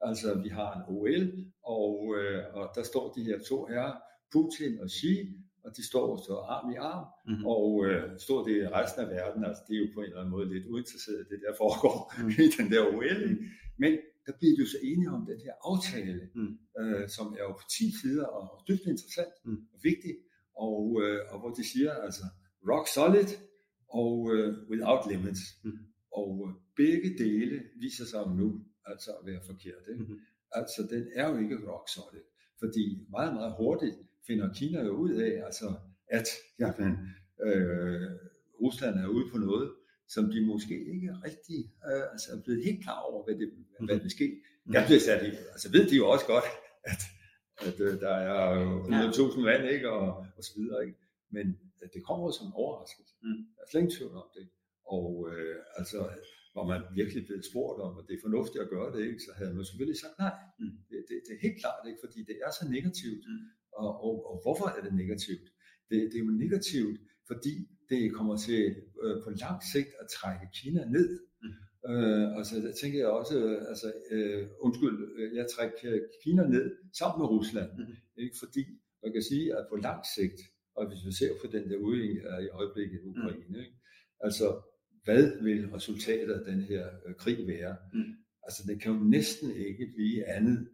Altså, 0.00 0.40
vi 0.42 0.48
har 0.48 0.70
en 0.76 0.84
OL, 0.88 1.24
og, 1.62 2.14
øh, 2.18 2.54
og 2.54 2.70
der 2.74 2.82
står 2.82 3.12
de 3.12 3.24
her 3.24 3.38
to 3.38 3.66
herrer, 3.66 3.94
Putin 4.32 4.80
og 4.80 4.88
Xi, 4.90 5.14
og 5.64 5.70
de 5.76 5.82
står 5.90 6.08
så 6.26 6.34
arm 6.54 6.70
i 6.74 6.76
arm, 6.90 7.06
mm-hmm. 7.28 7.46
og 7.54 7.66
øh, 7.86 8.02
står 8.26 8.40
det 8.48 8.72
resten 8.78 9.00
af 9.04 9.08
verden, 9.16 9.44
altså 9.48 9.62
det 9.66 9.74
er 9.76 9.80
jo 9.84 9.88
på 9.94 10.00
en 10.00 10.06
eller 10.06 10.20
anden 10.20 10.34
måde 10.36 10.48
lidt 10.54 10.66
uinteresseret, 10.72 11.26
det 11.30 11.38
der 11.44 11.52
foregår 11.62 11.96
mm. 12.18 12.30
i 12.46 12.48
den 12.58 12.66
der 12.72 12.82
OL. 12.94 13.22
Mm. 13.30 13.38
Men 13.82 13.92
der 14.26 14.32
bliver 14.38 14.54
de 14.56 14.60
jo 14.64 14.68
så 14.74 14.78
enige 14.90 15.10
om 15.16 15.22
den 15.30 15.40
her 15.46 15.54
aftale, 15.70 16.22
mm. 16.34 16.54
øh, 16.80 17.08
som 17.16 17.26
er 17.38 17.44
jo 17.48 17.52
på 17.60 17.64
10 17.78 18.00
sider 18.00 18.26
og 18.36 18.44
dybt 18.68 18.86
interessant 18.94 19.34
mm. 19.44 19.58
og 19.72 19.78
vigtig, 19.88 20.14
og, 20.66 20.82
øh, 21.02 21.20
og 21.32 21.36
hvor 21.40 21.50
de 21.58 21.64
siger 21.72 21.92
altså 22.06 22.24
rock 22.70 22.86
solid 22.96 23.30
og 24.00 24.14
øh, 24.34 24.48
without 24.70 25.02
limits. 25.10 25.42
Mm. 25.64 25.78
Og 26.20 26.32
øh, 26.46 26.52
begge 26.76 27.10
dele 27.24 27.56
viser 27.84 28.04
sig 28.12 28.22
nu 28.40 28.48
altså 28.90 29.10
at 29.18 29.26
være 29.26 29.42
forkert. 29.50 29.82
Ikke? 29.90 30.02
Mm-hmm. 30.02 30.20
Altså, 30.52 30.80
den 30.90 31.04
er 31.14 31.26
jo 31.30 31.36
ikke 31.42 31.56
rock 31.70 31.86
solid, 31.94 32.24
fordi 32.58 32.84
meget, 33.10 33.34
meget 33.34 33.54
hurtigt 33.60 33.96
finder 34.26 34.54
Kina 34.54 34.80
jo 34.84 34.94
ud 35.04 35.12
af, 35.26 35.42
altså, 35.44 35.74
at 36.08 36.26
jamen, 36.58 36.92
øh, 37.46 38.10
Rusland 38.62 38.94
er 39.04 39.06
ude 39.06 39.26
på 39.32 39.38
noget, 39.38 39.72
som 40.08 40.24
de 40.32 40.46
måske 40.46 40.74
ikke 40.94 41.10
rigtig 41.26 41.58
øh, 41.88 42.04
altså, 42.12 42.28
er 42.34 42.40
blevet 42.44 42.64
helt 42.64 42.82
klar 42.84 43.00
over, 43.00 43.24
hvad 43.24 43.34
det, 43.40 43.48
mm-hmm. 43.48 43.86
hvad 43.86 43.94
det 43.94 44.02
vil 44.02 44.16
ske. 44.18 44.28
Jeg 44.76 44.82
bliver 44.86 45.00
sat 45.08 45.22
i, 45.30 45.30
altså 45.54 45.68
ved 45.76 45.84
de 45.90 45.96
jo 45.96 46.04
også 46.14 46.26
godt, 46.34 46.48
at, 46.92 47.02
at 47.68 47.80
øh, 47.86 47.94
der 48.04 48.14
er 48.30 48.40
100.000 48.86 49.38
ja. 49.38 49.44
mand, 49.48 49.62
ikke, 49.74 49.90
og, 49.90 50.06
og 50.36 50.42
så 50.48 50.52
videre, 50.58 50.80
ikke? 50.86 50.98
men 51.36 51.46
at 51.84 51.90
det 51.94 52.02
kommer 52.08 52.30
som 52.30 52.46
en 52.46 52.52
overraskelse. 52.62 53.14
Mm. 53.22 53.40
Jeg 53.54 53.62
er 53.62 53.68
slet 53.70 53.82
ikke 53.82 53.96
tvivl 53.96 54.14
om 54.24 54.28
det. 54.36 54.46
Og 54.96 55.08
øh, 55.30 55.56
altså, 55.78 55.98
hvor 56.54 56.64
man 56.72 56.80
virkelig 57.00 57.22
blev 57.28 57.38
spurgt 57.50 57.78
om, 57.86 57.92
at 57.98 58.04
det 58.08 58.14
er 58.14 58.24
fornuftigt 58.26 58.64
at 58.64 58.72
gøre 58.74 58.88
det, 58.94 59.00
ikke, 59.08 59.20
så 59.26 59.32
havde 59.38 59.54
man 59.56 59.64
selvfølgelig 59.68 60.00
sagt 60.04 60.16
nej. 60.24 60.34
Mm. 60.60 60.74
Det, 60.88 60.98
det, 61.08 61.16
det 61.26 61.32
er 61.36 61.40
helt 61.46 61.58
klart 61.62 61.82
ikke, 61.88 62.00
fordi 62.04 62.20
det 62.30 62.36
er 62.46 62.50
så 62.58 62.64
negativt. 62.76 63.24
Mm. 63.30 63.44
Og, 63.86 63.92
og, 64.06 64.16
og 64.30 64.36
hvorfor 64.44 64.66
er 64.76 64.80
det 64.86 64.94
negativt? 65.02 65.46
Det, 65.88 65.96
det 66.10 66.16
er 66.18 66.24
jo 66.28 66.32
negativt, 66.44 66.96
fordi 67.30 67.54
det 67.90 68.12
kommer 68.18 68.36
til 68.36 68.62
øh, 69.02 69.16
på 69.24 69.30
lang 69.44 69.58
sigt 69.72 69.92
at 70.02 70.06
trække 70.16 70.46
Kina 70.58 70.82
ned. 70.96 71.08
Mm. 71.42 71.54
Øh, 71.90 72.26
altså, 72.38 72.54
der 72.66 72.72
tænker 72.80 72.98
jeg 72.98 73.08
også, 73.20 73.36
altså, 73.72 73.88
øh, 74.12 74.42
undskyld, 74.66 74.96
øh, 75.18 75.28
jeg 75.38 75.46
trækker 75.54 75.92
Kina 76.22 76.44
ned 76.54 76.66
sammen 76.98 77.16
med 77.20 77.28
Rusland, 77.34 77.70
mm. 77.78 77.94
ikke? 78.22 78.36
fordi 78.42 78.62
man 79.02 79.12
kan 79.12 79.22
sige, 79.30 79.46
at 79.56 79.66
på 79.70 79.76
lang 79.76 80.00
sigt, 80.16 80.40
og 80.76 80.82
hvis 80.88 81.02
vi 81.06 81.12
ser 81.20 81.32
på 81.40 81.46
den 81.54 81.64
der 81.70 81.76
udvikling 81.76 82.18
i 82.46 82.48
øjeblikket 82.58 82.98
i 83.00 83.06
Ukraine, 83.12 83.56
mm. 83.56 83.64
ikke? 83.64 83.76
altså 84.26 84.46
hvad 85.04 85.24
vil 85.42 85.70
resultatet 85.76 86.32
af 86.32 86.44
den 86.52 86.60
her 86.60 86.84
øh, 87.06 87.14
krig 87.14 87.46
være? 87.46 87.76
Mm. 87.94 88.12
Altså 88.46 88.62
det 88.68 88.82
kan 88.82 88.92
jo 88.92 88.98
næsten 89.16 89.50
ikke 89.50 89.86
blive 89.94 90.24
andet, 90.24 90.68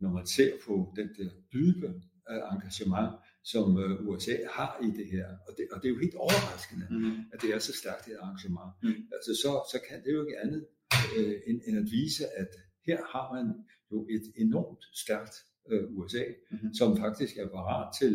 når 0.00 0.12
man 0.12 0.26
ser 0.26 0.52
på 0.66 0.94
den 0.96 1.08
der 1.18 1.30
dybe 1.52 1.86
øh, 1.86 2.11
engagement, 2.52 3.10
som 3.52 3.78
øh, 3.82 4.08
USA 4.08 4.36
har 4.56 4.72
i 4.86 4.90
det 4.98 5.06
her. 5.14 5.26
Og 5.46 5.52
det, 5.56 5.64
og 5.72 5.76
det 5.82 5.86
er 5.88 5.92
jo 5.94 6.00
helt 6.04 6.14
overraskende, 6.14 6.86
mm. 6.90 7.16
at 7.32 7.42
det 7.42 7.50
er 7.54 7.58
så 7.58 7.72
stærkt 7.82 8.08
et 8.08 8.16
arrangement. 8.20 8.70
Mm. 8.82 8.94
Altså 9.16 9.30
så, 9.42 9.50
så 9.72 9.78
kan 9.88 9.98
det 10.04 10.12
jo 10.12 10.20
ikke 10.24 10.38
andet 10.44 10.62
øh, 11.16 11.34
end, 11.46 11.60
end 11.66 11.76
at 11.82 11.86
vise, 11.98 12.24
at 12.42 12.50
her 12.86 12.98
har 13.12 13.26
man 13.34 13.46
jo 13.92 13.98
et 14.16 14.26
enormt 14.44 14.84
stærkt 15.04 15.34
øh, 15.70 15.84
USA, 15.98 16.24
mm. 16.50 16.74
som 16.74 16.96
faktisk 16.96 17.36
er 17.36 17.48
parat 17.48 17.88
til, 18.00 18.14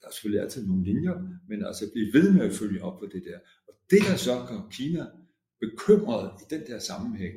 der 0.00 0.06
er 0.08 0.12
selvfølgelig 0.12 0.42
altid 0.44 0.66
nogle 0.66 0.84
linjer, 0.84 1.14
men 1.48 1.64
altså 1.64 1.84
blive 1.92 2.12
ved 2.12 2.32
med 2.32 2.44
at 2.48 2.52
følge 2.52 2.82
op 2.82 2.98
på 2.98 3.06
det 3.06 3.22
der. 3.28 3.38
Og 3.68 3.74
det, 3.90 4.00
der 4.08 4.16
så 4.16 4.34
gør 4.48 4.68
Kina 4.70 5.06
bekymret 5.60 6.30
i 6.42 6.44
den 6.54 6.62
der 6.66 6.78
sammenhæng, 6.78 7.34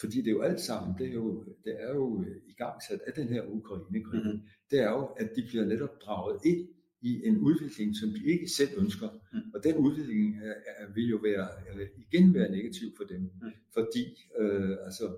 fordi 0.00 0.16
det 0.18 0.26
er 0.26 0.30
jo 0.30 0.42
alt 0.42 0.60
sammen, 0.60 0.98
det 0.98 1.06
er 1.08 1.12
jo, 1.12 1.44
det 1.64 1.74
er 1.78 1.94
jo 1.94 2.24
i 2.48 2.52
gang 2.52 2.82
sat 2.88 3.00
af 3.06 3.12
den 3.12 3.28
her 3.28 3.42
Ukraine-krig, 3.46 4.22
mm-hmm. 4.24 4.40
det 4.70 4.78
er 4.78 4.90
jo, 4.90 5.04
at 5.04 5.30
de 5.36 5.42
bliver 5.48 5.64
netop 5.64 6.02
draget 6.02 6.40
ind 6.44 6.68
i 7.02 7.26
en 7.26 7.38
udvikling, 7.38 7.96
som 7.96 8.08
de 8.10 8.32
ikke 8.32 8.48
selv 8.48 8.70
ønsker. 8.78 9.08
Mm. 9.32 9.38
Og 9.54 9.64
den 9.64 9.76
udvikling 9.76 10.36
er, 10.42 10.54
er, 10.66 10.92
vil 10.94 11.08
jo 11.08 11.16
være, 11.16 11.48
øh, 11.74 11.88
igen 11.96 12.34
være 12.34 12.50
negativ 12.50 12.88
for 12.96 13.04
dem, 13.04 13.20
mm. 13.20 13.50
fordi 13.74 14.04
øh, 14.38 14.76
altså, 14.84 15.16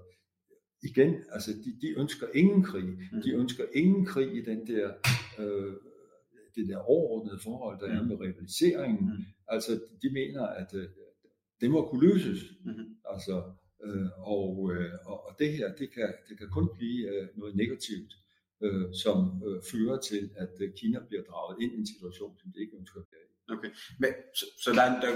igen, 0.83 1.15
altså 1.33 1.51
de, 1.53 1.71
de 1.81 1.99
ønsker 2.01 2.27
ingen 2.35 2.63
krig. 2.63 2.85
Mm. 2.85 3.23
De 3.25 3.33
ønsker 3.33 3.65
ingen 3.75 4.07
krig 4.07 4.37
i 4.37 4.45
den 4.45 4.67
der, 4.67 4.93
øh, 5.39 5.75
det 6.55 6.69
der 6.69 6.79
overordnede 6.79 7.39
forhold, 7.43 7.81
der 7.81 7.87
mm. 7.87 7.99
er 7.99 8.03
med 8.03 8.21
rivaliseringen. 8.21 9.05
Mm. 9.05 9.25
Altså 9.49 9.81
de 10.03 10.11
mener, 10.13 10.43
at 10.43 10.75
øh, 10.75 10.89
det 11.61 11.71
må 11.71 11.89
kunne 11.89 12.09
løses. 12.09 12.41
Mm. 12.65 12.97
Altså, 13.11 13.43
øh, 13.87 14.09
og, 14.37 14.73
øh, 14.75 14.93
og, 15.07 15.37
det 15.39 15.53
her, 15.57 15.75
det 15.81 15.89
kan, 15.95 16.09
det 16.29 16.39
kan 16.39 16.49
kun 16.57 16.69
blive 16.77 17.01
øh, 17.13 17.29
noget 17.41 17.57
negativt 17.57 18.13
øh, 18.65 18.87
som 19.03 19.19
øh, 19.47 19.59
fører 19.71 19.99
til, 20.01 20.31
at 20.37 20.55
øh, 20.61 20.69
Kina 20.79 20.99
bliver 21.09 21.25
draget 21.31 21.57
ind 21.63 21.73
i 21.73 21.79
en 21.79 21.87
situation, 21.95 22.39
som 22.41 22.53
de 22.53 22.61
ikke 22.61 22.77
ønsker 22.77 23.01
at 23.01 23.07
være 23.13 23.27
i. 23.29 23.33
Okay, 23.55 23.71
Men, 24.03 24.11
så, 24.39 24.47
så 24.65 24.71
der, 24.79 24.85
der, 25.05 25.11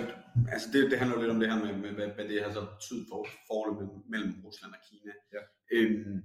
altså 0.54 0.68
det, 0.72 0.90
det 0.90 0.98
handler 0.98 1.20
lidt 1.20 1.34
om 1.34 1.40
det 1.40 1.48
her 1.52 1.58
med, 1.64 1.72
med 1.84 1.92
hvad, 1.98 2.08
hvad 2.16 2.28
det 2.28 2.42
har 2.42 2.52
så 2.52 2.62
betydet 2.74 3.06
for 3.10 3.20
forholdet 3.48 3.76
mellem, 3.78 3.98
mellem 4.12 4.32
Rusland 4.44 4.72
og 4.78 4.82
Kina. 4.88 5.12
Ja. 5.34 5.42
Øhm, 5.74 6.16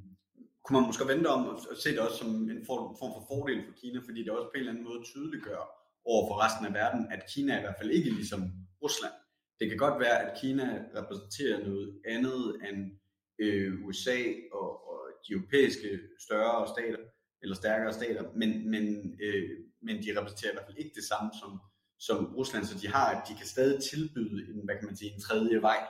kunne 0.63 0.75
man 0.77 0.87
måske 0.89 1.11
vente 1.13 1.27
om 1.37 1.41
at 1.71 1.77
se 1.83 1.89
det 1.95 1.99
også 1.99 2.17
som 2.17 2.31
en 2.55 2.65
form 2.69 2.83
for 2.99 3.09
fordel 3.31 3.59
for 3.67 3.73
Kina, 3.81 3.99
fordi 4.07 4.19
det 4.23 4.31
også 4.31 4.49
på 4.49 4.55
en 4.55 4.59
eller 4.59 4.71
anden 4.71 4.87
måde 4.89 5.01
tydeliggør 5.09 5.63
over 6.11 6.21
for 6.27 6.35
resten 6.43 6.65
af 6.69 6.73
verden, 6.81 7.01
at 7.13 7.21
Kina 7.31 7.53
er 7.53 7.59
i 7.59 7.65
hvert 7.65 7.79
fald 7.79 7.91
ikke 7.97 8.11
ligesom 8.19 8.41
Rusland. 8.83 9.15
Det 9.61 9.69
kan 9.69 9.83
godt 9.85 9.99
være, 10.05 10.17
at 10.25 10.31
Kina 10.41 10.67
repræsenterer 10.99 11.57
noget 11.67 11.89
andet 12.15 12.43
end 12.67 12.79
øh, 13.43 13.85
USA 13.85 14.19
og, 14.59 14.69
og 14.89 14.99
de 15.23 15.33
europæiske 15.37 15.89
større 16.25 16.67
stater, 16.73 17.01
eller 17.41 17.55
stærkere 17.63 17.93
stater, 17.99 18.23
men, 18.41 18.51
men, 18.73 18.85
øh, 19.25 19.49
men 19.85 19.95
de 20.03 20.09
repræsenterer 20.17 20.51
i 20.51 20.55
hvert 20.55 20.69
fald 20.69 20.83
ikke 20.83 20.97
det 20.99 21.05
samme 21.11 21.29
som, 21.41 21.51
som 22.07 22.17
Rusland, 22.39 22.63
så 22.65 22.75
de 22.81 22.87
har, 22.95 23.07
de 23.27 23.33
kan 23.39 23.47
stadig 23.55 23.77
tilbyde 23.89 24.37
en, 24.49 24.65
hvad 24.67 24.75
kan 24.79 24.87
man 24.89 24.97
sige, 24.99 25.11
en 25.15 25.25
tredje 25.27 25.57
vej, 25.69 25.81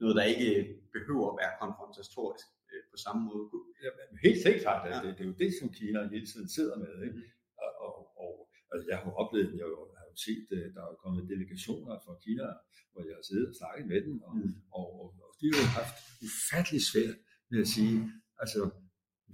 noget 0.00 0.16
der 0.18 0.26
ikke 0.32 0.50
behøver 0.96 1.26
at 1.30 1.38
være 1.42 1.58
konfrontatorisk 1.62 2.46
øh, 2.70 2.82
på 2.92 2.96
samme 3.04 3.22
måde. 3.30 3.44
Ja, 3.84 3.90
helt 4.26 4.40
helt 4.48 4.62
klart, 4.64 4.80
ja. 4.84 4.94
det, 5.02 5.10
det, 5.16 5.22
er 5.24 5.30
jo 5.32 5.36
det, 5.44 5.50
som 5.60 5.68
Kina 5.78 5.98
hele 6.16 6.28
tiden 6.32 6.48
sidder 6.56 6.76
med. 6.84 6.94
Ikke? 7.06 7.18
Mm. 7.18 7.62
Og, 7.62 7.70
og, 7.84 7.94
og 8.22 8.30
altså, 8.72 8.86
jeg 8.90 8.98
har 9.02 9.10
oplevet, 9.22 9.52
jeg 9.60 9.66
jo 9.74 9.80
set, 10.24 10.46
øh, 10.56 10.66
der 10.74 10.82
er 10.90 11.00
kommet 11.04 11.28
delegationer 11.32 11.94
fra 12.04 12.14
Kina, 12.24 12.46
hvor 12.92 13.02
jeg 13.08 13.14
har 13.18 13.26
siddet 13.30 13.48
og 13.52 13.56
snakket 13.60 13.86
med 13.92 14.00
dem, 14.06 14.14
og, 14.26 14.32
mm. 14.36 14.54
og, 14.78 14.88
og, 15.00 15.08
og 15.26 15.30
de 15.40 15.44
har 15.52 15.58
jo 15.64 15.70
haft 15.80 15.96
ufattelig 16.26 16.82
svært 16.90 17.18
ved 17.50 17.60
at 17.64 17.70
sige, 17.76 17.96
altså 18.42 18.60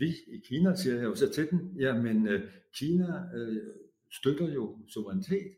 vi 0.02 0.08
i 0.36 0.38
Kina, 0.48 0.68
siger 0.76 0.96
jeg 1.00 1.04
jo 1.10 1.14
så 1.14 1.28
til 1.36 1.50
dem, 1.50 1.58
jamen 1.84 2.18
øh, 2.32 2.40
Kina 2.78 3.08
øh, 3.36 3.62
støtter 4.18 4.48
jo 4.58 4.64
suverænitet, 4.92 5.52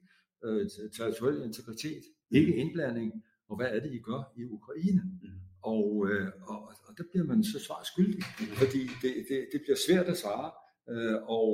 øh, 0.45 0.63
territorial 0.97 1.43
integritet, 1.49 2.03
mm. 2.31 2.37
ikke 2.39 2.57
indblanding, 2.63 3.13
og 3.49 3.57
hvad 3.57 3.69
er 3.75 3.81
det, 3.81 3.93
I 3.99 3.99
gør 3.99 4.23
i 4.41 4.45
Ukraine? 4.45 5.03
Mm. 5.23 5.41
Og, 5.63 5.87
øh, 6.11 6.29
og, 6.51 6.59
og 6.87 6.93
der 6.99 7.05
bliver 7.11 7.27
man 7.27 7.45
så 7.45 7.59
svar 7.67 7.83
skyldig, 7.93 8.23
mm. 8.41 8.47
fordi 8.61 8.83
det, 9.03 9.13
det, 9.29 9.39
det 9.53 9.61
bliver 9.65 9.79
svært 9.87 10.07
at 10.13 10.17
svare, 10.23 10.51
øh, 10.93 11.17
og, 11.39 11.49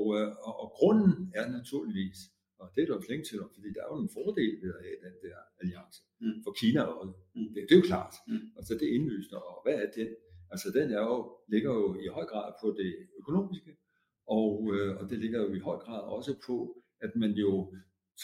og, 0.46 0.54
og 0.62 0.68
grunden 0.78 1.32
er 1.34 1.46
naturligvis, 1.58 2.18
og 2.60 2.66
det 2.74 2.80
er 2.82 2.88
der 2.88 2.96
jo 2.98 3.02
slet 3.08 3.24
til 3.28 3.38
fordi 3.56 3.68
der 3.76 3.82
er 3.86 3.90
jo 3.94 3.98
en 4.06 4.14
fordel 4.18 4.52
ved 4.62 4.70
at 4.76 4.82
have 4.86 4.98
den 5.06 5.16
der 5.24 5.38
alliance 5.60 5.98
mm. 6.22 6.36
for 6.44 6.52
Kina 6.60 6.80
også. 7.00 7.14
Mm. 7.36 7.48
Det, 7.54 7.60
det 7.68 7.74
er 7.74 7.80
jo 7.82 7.88
klart. 7.92 8.14
Mm. 8.30 8.46
Altså 8.58 8.72
det 8.78 8.84
er 8.88 8.92
indlysende, 8.98 9.38
og 9.50 9.56
hvad 9.64 9.76
er 9.84 9.88
det? 9.98 10.08
Altså 10.52 10.68
den 10.76 10.86
er 10.98 11.02
jo, 11.10 11.16
ligger 11.52 11.72
jo 11.80 11.86
i 12.04 12.06
høj 12.16 12.26
grad 12.32 12.48
på 12.62 12.66
det 12.80 12.90
økonomiske, 13.20 13.72
og, 14.38 14.52
øh, 14.74 14.90
og 14.98 15.04
det 15.10 15.18
ligger 15.24 15.38
jo 15.44 15.48
i 15.58 15.58
høj 15.68 15.78
grad 15.84 16.02
også 16.16 16.32
på, 16.46 16.56
at 17.00 17.12
man 17.22 17.32
jo 17.44 17.52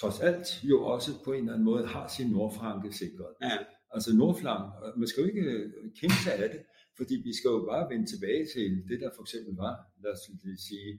trods 0.00 0.20
alt 0.28 0.48
jo 0.70 0.76
også 0.94 1.10
på 1.24 1.32
en 1.32 1.38
eller 1.38 1.52
anden 1.52 1.64
måde 1.64 1.86
har 1.86 2.06
sin 2.16 2.30
nordflanke 2.30 2.92
sikret. 2.92 3.32
Ja. 3.42 3.56
Altså 3.94 4.16
nordflank, 4.16 4.64
man 4.96 5.08
skal 5.08 5.20
jo 5.22 5.28
ikke 5.32 5.46
øh, 5.50 5.72
kæmpe 6.00 6.18
sig 6.24 6.34
af 6.44 6.48
det, 6.54 6.62
fordi 6.98 7.14
vi 7.28 7.32
skal 7.38 7.48
jo 7.48 7.60
bare 7.72 7.90
vende 7.90 8.06
tilbage 8.12 8.44
til 8.54 8.68
det, 8.88 8.98
der 9.02 9.10
for 9.16 9.22
eksempel 9.26 9.54
var, 9.64 9.74
lad 10.02 10.12
os 10.16 10.22
sige, 10.68 10.92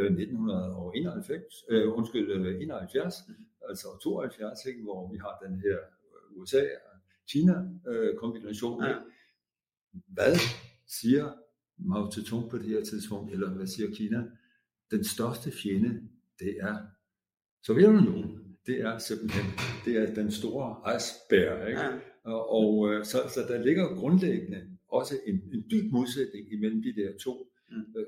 1991, 0.00 1.64
øh, 1.68 1.82
øh, 1.82 1.92
undskyld, 1.92 2.60
71, 2.62 3.14
mm. 3.28 3.34
altså 3.68 3.88
72, 4.02 4.66
ikke, 4.66 4.82
hvor 4.82 5.12
vi 5.12 5.18
har 5.18 5.38
den 5.46 5.60
her 5.60 5.78
USA 6.36 6.60
og 6.60 6.98
Kina 7.28 7.54
øh, 7.88 8.16
kombination. 8.16 8.84
Ja. 8.84 8.94
Hvad 9.92 10.36
siger 10.86 11.32
Mao 11.76 12.10
Zedong 12.10 12.50
på 12.50 12.58
det 12.58 12.66
her 12.66 12.84
tidspunkt, 12.84 13.32
eller 13.32 13.50
hvad 13.50 13.66
siger 13.66 13.94
Kina? 13.94 14.24
Den 14.90 15.04
største 15.04 15.50
fjende, 15.50 16.00
det 16.38 16.56
er 16.60 16.78
Sovjetunionen. 17.62 18.56
Det 18.66 18.80
er 18.80 18.98
simpelthen, 18.98 19.44
det 19.84 19.96
er 19.96 20.14
den 20.14 20.30
store 20.30 20.96
iceberg. 20.96 21.68
Ikke? 21.68 21.80
Ja. 21.80 21.98
Og, 22.22 22.50
og 22.50 22.92
øh, 22.92 23.04
så, 23.04 23.18
så 23.34 23.40
der 23.48 23.62
ligger 23.62 23.94
grundlæggende 23.94 24.60
også 24.88 25.14
en, 25.26 25.42
en 25.52 25.64
dyb 25.70 25.92
modsætning 25.92 26.52
imellem 26.52 26.82
de 26.82 26.94
der 27.02 27.18
to 27.18 27.50
mm. 27.70 27.76
øh, 27.96 28.06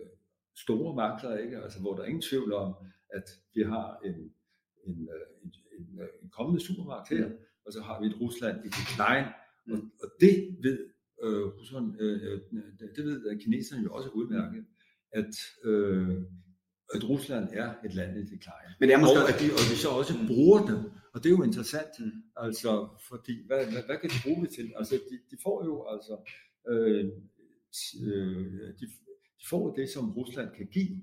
store 0.57 0.95
magter, 0.95 1.39
ikke? 1.39 1.57
Altså, 1.63 1.81
hvor 1.81 1.95
der 1.95 2.03
er 2.03 2.07
ingen 2.07 2.23
tvivl 2.23 2.53
om, 2.53 2.75
at 3.15 3.27
vi 3.55 3.63
har 3.63 3.99
en, 4.05 4.15
en, 4.87 5.09
øh, 5.15 5.27
en, 5.43 5.53
en, 5.79 6.01
en 6.23 6.31
kommende 6.31 6.61
supermagt 6.67 7.09
her, 7.09 7.29
mm. 7.29 7.35
og 7.67 7.73
så 7.73 7.81
har 7.81 8.01
vi 8.01 8.07
et 8.07 8.21
Rusland 8.21 8.57
i 8.65 8.69
decline, 8.69 9.29
mm. 9.67 9.73
og, 9.73 9.79
og 10.03 10.09
det 10.21 10.57
ved 10.63 10.79
øh, 11.23 11.45
Rusland, 11.59 12.01
øh, 12.01 12.33
øh 12.33 12.41
det 12.97 13.05
ved 13.05 13.41
kineserne 13.41 13.83
jo 13.83 13.95
også 13.95 14.09
udmærket, 14.09 14.65
at, 15.13 15.35
øh, 15.65 16.23
at 16.95 17.09
Rusland 17.09 17.49
er 17.53 17.75
et 17.85 17.95
land 17.95 18.17
i 18.17 18.23
decline. 18.23 18.73
Men 18.81 18.89
det 18.89 18.95
er 18.95 19.01
måske... 19.01 19.23
og, 19.23 19.29
at 19.33 19.41
de, 19.41 19.47
og 19.59 19.65
de 19.71 19.77
så 19.85 19.89
også 19.89 20.15
bruger 20.27 20.61
det, 20.67 20.93
og 21.13 21.23
det 21.23 21.29
er 21.29 21.37
jo 21.39 21.43
interessant, 21.43 21.95
mm. 21.99 22.23
altså, 22.37 22.89
fordi 23.09 23.47
hvad, 23.47 23.65
hvad, 23.73 23.83
hvad 23.89 23.99
kan 24.01 24.11
de 24.11 24.19
bruge 24.25 24.41
det 24.45 24.51
til? 24.55 24.73
Altså, 24.77 24.95
de, 24.95 25.17
de 25.31 25.37
får 25.43 25.65
jo 25.69 25.75
altså, 25.95 26.15
øh, 26.71 27.05
øh, 28.07 28.69
de, 28.81 28.87
får 29.51 29.75
det, 29.75 29.89
som 29.89 30.13
Rusland 30.13 30.49
kan 30.57 30.67
give, 30.67 31.01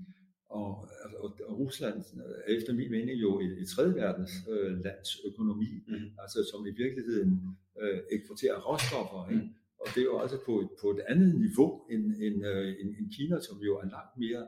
og, 0.49 0.89
og, 1.23 1.29
og 1.47 1.59
Rusland 1.59 1.97
er 2.47 2.53
efter 2.57 2.73
min 2.73 2.91
mening 2.91 3.21
jo 3.21 3.39
et, 3.39 3.61
et 3.61 3.67
tredje 3.67 3.95
verdens 3.95 4.31
øh, 4.49 4.83
lands 4.85 5.09
økonomi, 5.25 5.71
mm. 5.87 6.09
altså 6.19 6.39
som 6.51 6.67
i 6.67 6.73
virkeligheden 6.83 7.57
øh, 7.81 7.99
eksporterer 8.11 8.57
råstoffer, 8.61 9.27
mm. 9.29 9.33
ikke? 9.35 9.49
og 9.79 9.87
det 9.95 10.01
er 10.01 10.05
jo 10.11 10.15
også 10.15 10.37
på 10.45 10.53
et, 10.61 10.69
på 10.81 10.87
et 10.91 11.01
andet 11.11 11.39
niveau 11.45 11.81
end, 11.91 12.03
end, 12.25 12.37
øh, 12.45 12.67
end, 12.79 12.89
end 12.99 13.07
Kina, 13.15 13.39
som 13.39 13.57
jo 13.67 13.73
er 13.77 13.85
langt 13.95 14.17
mere, 14.17 14.47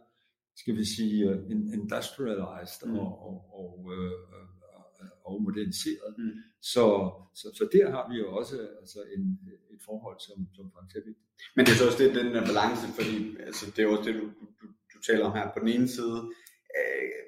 skal 0.55 0.75
vi 0.75 0.85
sige, 0.85 1.29
uh, 1.29 1.51
industrialized 1.51 2.87
mm. 2.87 2.99
og, 2.99 3.11
og, 3.27 3.35
og, 3.61 3.91
øh, 3.95 4.11
og 5.27 5.33
moderniseret. 5.45 6.13
Mm. 6.17 6.35
Så, 6.73 6.85
så, 7.39 7.47
så 7.57 7.63
der 7.75 7.85
har 7.95 8.05
vi 8.11 8.15
jo 8.23 8.27
også 8.39 8.57
altså 8.81 8.99
en, 9.15 9.23
et 9.73 9.81
forhold, 9.87 10.19
som, 10.27 10.37
som 10.55 10.65
vigtigt. 10.95 11.17
Men 11.55 11.61
det 11.65 11.71
er 11.71 11.79
så 11.79 11.87
også 11.89 12.01
det, 12.03 12.15
den 12.15 12.35
der 12.35 12.45
balance, 12.51 12.85
fordi 12.97 13.15
altså, 13.47 13.63
det 13.75 13.81
er 13.81 13.87
også 13.93 14.05
det, 14.07 14.15
du, 14.21 14.25
du, 14.59 14.65
du 14.93 14.97
taler 15.07 15.25
om 15.25 15.35
her. 15.37 15.45
På 15.53 15.59
den 15.63 15.69
ene 15.75 15.87
side, 15.97 16.19
øh, 16.77 17.21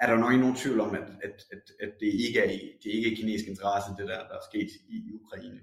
er 0.00 0.06
der 0.08 0.16
nok 0.16 0.32
ikke 0.32 0.44
nogen 0.46 0.60
tvivl 0.62 0.80
om, 0.86 0.90
at, 1.00 1.08
at, 1.26 1.36
at, 1.54 1.64
at 1.84 1.92
det, 2.00 2.10
ikke 2.26 2.38
er, 2.44 2.50
det 2.82 2.90
ikke 2.96 3.08
er 3.10 3.16
kinesisk 3.16 3.48
interesse, 3.48 3.96
det 3.98 4.06
der, 4.12 4.20
der 4.30 4.36
er 4.40 4.46
sket 4.50 4.70
i 4.94 4.96
Ukraine 5.20 5.60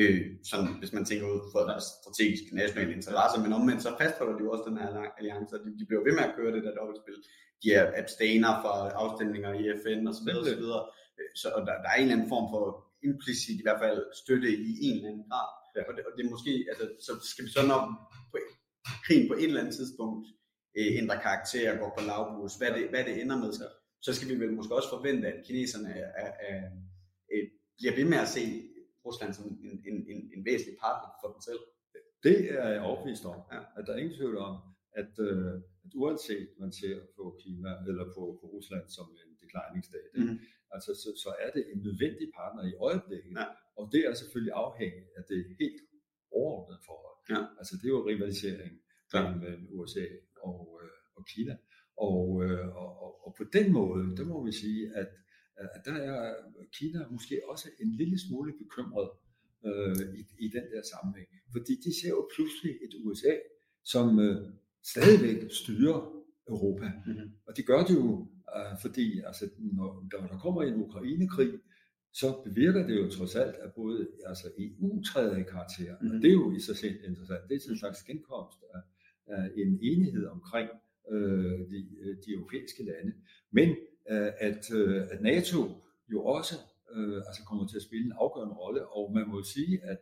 øh, 0.00 0.20
sådan, 0.50 0.70
hvis 0.80 0.92
man 0.92 1.04
tænker 1.04 1.26
ud 1.34 1.40
fra 1.52 1.62
deres 1.70 1.86
strategiske 2.00 2.50
nationale 2.60 2.92
interesser, 2.98 3.38
men 3.42 3.52
omvendt 3.58 3.82
så 3.82 3.90
fastholder 4.00 4.36
de 4.36 4.44
jo 4.44 4.50
også 4.54 4.64
den 4.68 4.78
her 4.82 4.90
alliance, 5.18 5.54
og 5.56 5.60
de, 5.64 5.78
de 5.78 5.86
bliver 5.88 6.04
ved 6.06 6.14
med 6.18 6.24
at 6.28 6.34
køre 6.36 6.54
det 6.56 6.64
der 6.64 6.78
dobbeltspil. 6.78 7.18
De 7.62 7.68
er 7.80 7.84
abstainer 8.02 8.52
fra 8.62 8.74
afstemninger 9.02 9.52
i 9.60 9.64
FN 9.82 10.06
og 10.10 10.14
så 10.18 10.22
videre, 10.60 10.82
så. 11.16 11.22
Øh, 11.22 11.30
så 11.40 11.46
og 11.56 11.60
der, 11.66 11.74
der 11.84 11.90
er 11.92 11.98
en 11.98 12.02
eller 12.02 12.16
anden 12.16 12.32
form 12.34 12.46
for 12.54 12.64
implicit 13.08 13.58
i 13.60 13.66
hvert 13.66 13.80
fald 13.84 14.00
støtte 14.22 14.48
i 14.70 14.72
en 14.86 14.96
eller 14.96 15.10
anden 15.10 15.26
grad. 15.30 15.50
Ja. 15.74 15.80
Og, 15.88 15.92
det, 15.96 16.02
og 16.08 16.12
det 16.16 16.22
er 16.26 16.30
måske, 16.34 16.52
altså, 16.70 16.84
så 17.06 17.12
skal 17.32 17.44
vi 17.46 17.50
så 17.58 17.62
nok 17.72 17.84
på, 18.30 18.36
krigen 19.04 19.28
på 19.30 19.34
et 19.34 19.48
eller 19.50 19.62
andet 19.62 19.76
tidspunkt 19.80 20.24
øh, 20.78 20.90
ændre 21.00 21.16
karakter 21.26 21.72
og 21.72 21.78
gå 21.82 21.86
på 21.96 22.02
lavbus, 22.10 22.54
hvad 22.60 22.70
det, 22.76 22.84
hvad 22.92 23.04
det 23.08 23.14
ender 23.22 23.38
med, 23.42 23.50
så, 23.60 23.66
så 24.06 24.10
skal 24.16 24.28
vi 24.30 24.36
vel 24.42 24.52
måske 24.58 24.76
også 24.78 24.90
forvente, 24.96 25.24
at 25.32 25.44
kineserne 25.46 25.90
er, 26.02 26.10
er, 26.24 26.32
er, 26.48 26.60
er, 27.34 27.42
bliver 27.78 27.94
ved 27.98 28.06
med 28.12 28.18
at 28.26 28.30
se 28.36 28.44
Rusland 29.06 29.32
som 29.34 29.44
en, 29.68 29.74
en, 29.88 29.96
en, 30.12 30.20
en 30.34 30.42
væsentlig 30.48 30.76
partner 30.84 31.10
for 31.20 31.28
dem 31.32 31.40
selv. 31.48 31.62
Det 32.26 32.38
er 32.60 32.68
jeg 32.74 32.82
overbevist 32.88 33.24
om, 33.32 33.38
ja. 33.52 33.60
at 33.76 33.82
der 33.86 33.92
er 33.92 34.00
ingen 34.02 34.16
tvivl 34.18 34.36
om, 34.48 34.54
at, 35.00 35.12
øh, 35.28 35.54
at 35.84 35.92
uanset 36.00 36.48
man 36.62 36.72
ser 36.80 36.96
på 37.16 37.22
Kina 37.42 37.70
eller 37.88 38.04
på, 38.16 38.22
på 38.40 38.44
Rusland 38.54 38.86
som 38.96 39.06
en 39.22 39.32
declining 39.42 39.84
stat, 39.90 40.10
mm. 40.16 40.38
Altså, 40.74 40.90
så, 41.02 41.10
så 41.24 41.30
er 41.44 41.50
det 41.56 41.62
en 41.72 41.80
nødvendig 41.86 42.26
partner 42.38 42.62
i 42.72 42.74
øjeblikket, 42.88 43.32
ja. 43.40 43.46
og 43.78 43.84
det 43.92 44.00
er 44.08 44.14
selvfølgelig 44.14 44.54
afhængigt 44.64 45.08
af 45.18 45.22
det 45.30 45.40
helt 45.60 45.80
overordnede 46.38 46.80
forhold. 46.88 47.18
Ja. 47.34 47.40
Altså 47.60 47.72
det 47.78 47.86
er 47.88 47.94
jo 47.98 48.08
rivalisering 48.10 48.74
mellem 49.42 49.64
ja. 49.64 49.74
USA 49.76 50.06
og, 50.48 50.60
øh, 50.82 50.96
og 51.16 51.22
Kina, 51.32 51.54
og, 51.96 52.44
øh, 52.44 52.66
og, 52.82 52.90
og, 53.04 53.12
og 53.26 53.34
og 53.34 53.44
på 53.44 53.44
den 53.52 53.72
måde, 53.72 54.16
der 54.16 54.24
må 54.24 54.44
vi 54.44 54.52
sige, 54.52 54.96
at, 54.96 55.08
at 55.56 55.80
der 55.84 55.92
er 55.92 56.34
Kina 56.72 57.08
måske 57.10 57.40
også 57.48 57.68
en 57.80 57.90
lille 58.00 58.18
smule 58.18 58.52
bekymret 58.62 59.10
øh, 59.66 60.14
i, 60.18 60.22
i 60.44 60.48
den 60.48 60.64
der 60.72 60.82
sammenhæng. 60.92 61.28
Fordi 61.52 61.74
de 61.84 62.00
ser 62.00 62.08
jo 62.08 62.28
pludselig 62.34 62.72
et 62.84 62.94
USA, 63.04 63.34
som 63.84 64.18
øh, 64.18 64.36
stadigvæk 64.82 65.50
styrer 65.50 66.24
Europa. 66.48 66.92
Mm-hmm. 67.06 67.30
Og 67.46 67.56
det 67.56 67.66
gør 67.66 67.84
det 67.84 67.94
jo, 67.94 68.28
øh, 68.56 68.78
fordi 68.82 69.20
altså, 69.26 69.50
når 69.58 70.06
der, 70.10 70.26
der 70.26 70.38
kommer 70.38 70.62
en 70.62 70.82
Ukraine-krig, 70.82 71.52
så 72.12 72.42
bevirker 72.44 72.86
det 72.86 72.96
jo 72.96 73.10
trods 73.10 73.34
alt, 73.34 73.54
at 73.54 73.72
både 73.74 74.08
altså 74.26 74.46
EU 74.58 75.02
træder 75.02 75.36
i 75.36 75.42
karakter, 75.42 75.92
mm-hmm. 75.92 76.08
og 76.08 76.14
mhm. 76.14 76.22
det 76.22 76.28
er 76.28 76.32
jo 76.32 76.52
i 76.52 76.60
sig 76.60 76.76
selv 76.76 76.96
interessant. 77.04 77.48
Det 77.48 77.54
er 77.54 77.70
en 77.70 77.78
slags 77.78 78.02
genkomst 78.02 78.58
af, 78.74 78.80
af 79.26 79.50
en 79.56 79.78
enighed 79.82 80.26
omkring 80.26 80.68
øh, 81.10 81.58
de, 81.70 81.78
de 82.26 82.30
europæiske 82.36 82.84
lande. 82.84 83.12
Men 83.50 83.68
øh, 84.10 84.32
at, 84.38 84.72
øh, 84.74 85.02
at 85.10 85.22
NATO 85.22 85.60
jo 86.12 86.24
også 86.24 86.54
øh, 86.94 87.16
altså 87.16 87.42
kommer 87.48 87.66
til 87.66 87.76
at 87.76 87.82
spille 87.82 88.06
en 88.06 88.12
afgørende 88.16 88.54
rolle, 88.54 88.86
og 88.86 89.12
man 89.14 89.28
må 89.28 89.42
sige, 89.42 89.80
at, 89.82 90.00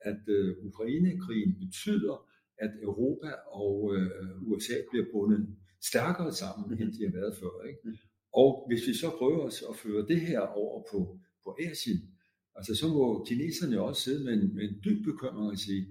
at 0.00 0.22
øh, 0.28 0.56
Ukraine-krigen 0.64 1.54
betyder, 1.58 2.28
at 2.58 2.70
Europa 2.82 3.30
og 3.46 3.94
øh, 3.96 4.42
USA 4.42 4.74
bliver 4.90 5.06
bundet 5.12 5.56
stærkere 5.90 6.32
sammen, 6.32 6.68
mm-hmm. 6.68 6.82
end 6.82 6.92
de 6.92 7.04
har 7.04 7.12
været 7.12 7.36
før. 7.40 7.66
Ikke? 7.68 7.80
Mm. 7.84 7.96
Og 8.32 8.66
hvis 8.68 8.86
vi 8.88 8.94
så 8.94 9.10
prøver 9.18 9.42
os 9.46 9.64
at 9.70 9.76
føre 9.76 10.06
det 10.06 10.20
her 10.20 10.40
over 10.40 10.82
på, 10.92 11.18
på 11.44 11.56
Asien, 11.70 12.00
altså 12.56 12.74
så 12.74 12.88
må 12.88 13.24
kineserne 13.28 13.80
også 13.80 14.02
sidde 14.02 14.24
med 14.24 14.32
en, 14.32 14.54
med 14.54 14.62
en 14.68 14.80
dyb 14.84 15.04
bekymring 15.04 15.50
og 15.50 15.58
sige, 15.58 15.86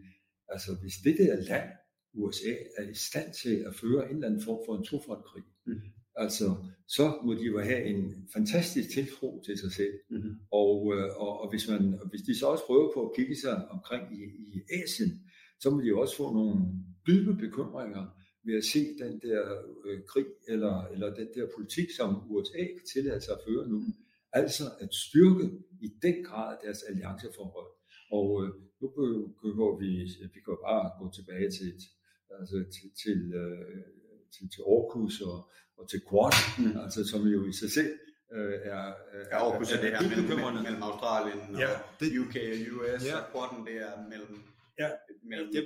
altså 0.50 0.72
hvis 0.82 0.96
det 1.04 1.18
der 1.18 1.36
land, 1.36 1.70
USA, 2.14 2.54
er 2.78 2.90
i 2.90 2.94
stand 2.94 3.34
til 3.34 3.56
at 3.68 3.76
føre 3.76 4.10
en 4.10 4.16
eller 4.16 4.28
anden 4.28 4.44
form 4.44 4.60
for 4.66 4.78
en 4.78 4.84
tofrontkrig, 4.84 5.44
mm. 5.66 5.82
altså 6.16 6.56
så 6.88 7.20
må 7.26 7.34
de 7.34 7.44
jo 7.44 7.60
have 7.60 7.84
en 7.84 8.28
fantastisk 8.34 8.90
tiltro 8.90 9.42
til 9.46 9.58
sig 9.58 9.72
selv. 9.72 9.94
Mm. 10.10 10.40
Og, 10.52 10.94
øh, 10.96 11.10
og, 11.16 11.42
og, 11.42 11.50
hvis 11.50 11.68
man, 11.70 12.00
og 12.02 12.10
hvis 12.10 12.22
de 12.22 12.40
så 12.40 12.46
også 12.46 12.66
prøver 12.66 12.92
på 12.94 13.10
at 13.10 13.16
kigge 13.16 13.36
sig 13.36 13.68
omkring 13.70 14.04
i, 14.20 14.24
i 14.56 14.62
Asien, 14.84 15.12
så 15.60 15.70
må 15.70 15.82
de 15.82 15.88
jo 15.88 16.00
også 16.00 16.16
få 16.16 16.34
nogle 16.34 16.56
dybe 17.08 17.34
bekymringer 17.36 18.21
ved 18.46 18.56
at 18.58 18.64
se 18.74 18.80
den 19.04 19.14
der 19.28 19.42
øh, 19.86 20.00
krig 20.12 20.26
eller, 20.48 20.88
eller 20.94 21.16
den 21.16 21.30
der 21.36 21.48
politik, 21.56 21.90
som 21.98 22.32
USA 22.32 22.64
kan 22.76 22.86
tillade 22.94 23.22
sig 23.22 23.34
at 23.34 23.44
føre 23.48 23.68
nu. 23.70 23.80
Altså 24.34 24.64
at 24.80 24.90
styrke 24.94 25.46
i 25.82 25.88
den 26.02 26.24
grad 26.24 26.58
deres 26.64 26.84
allianceforhold. 26.84 27.72
Og 28.12 28.28
øh, 28.44 28.50
nu 28.82 28.88
behøver 29.42 29.80
vi, 29.80 29.90
vi 30.34 30.40
kan 30.46 30.58
bare 30.68 30.86
gå 31.00 31.06
tilbage 31.18 31.50
til, 31.58 31.72
altså 32.40 32.58
til, 32.76 32.88
til, 33.04 33.20
øh, 33.42 33.84
til, 34.34 34.46
til 34.54 34.62
Aarhus 34.74 35.22
og, 35.22 35.38
og 35.78 35.84
til 35.92 36.02
Quad, 36.10 36.36
mm. 36.60 36.80
altså 36.84 37.00
som 37.12 37.22
jo 37.36 37.40
i 37.52 37.54
sig 37.62 37.72
selv 37.78 37.94
øh, 38.36 38.54
er, 38.74 38.84
er, 39.16 39.24
ja, 39.32 39.38
Aarhus 39.44 39.72
er, 39.72 39.78
er 39.78 39.82
det 39.82 39.90
her 39.94 40.02
mellem, 40.10 40.64
mellem 40.68 40.84
Australien 40.90 41.42
ja, 41.64 41.72
det, 42.00 42.08
og 42.12 42.22
UK 42.22 42.36
og 42.54 42.60
US, 42.76 43.02
ja. 43.10 43.18
og 43.20 43.26
Quad'en 43.34 43.62
det 43.68 43.78
er 43.88 43.94
mellem, 44.12 44.38
ja, 44.80 44.90
mellem 45.32 45.50
det, 45.56 45.64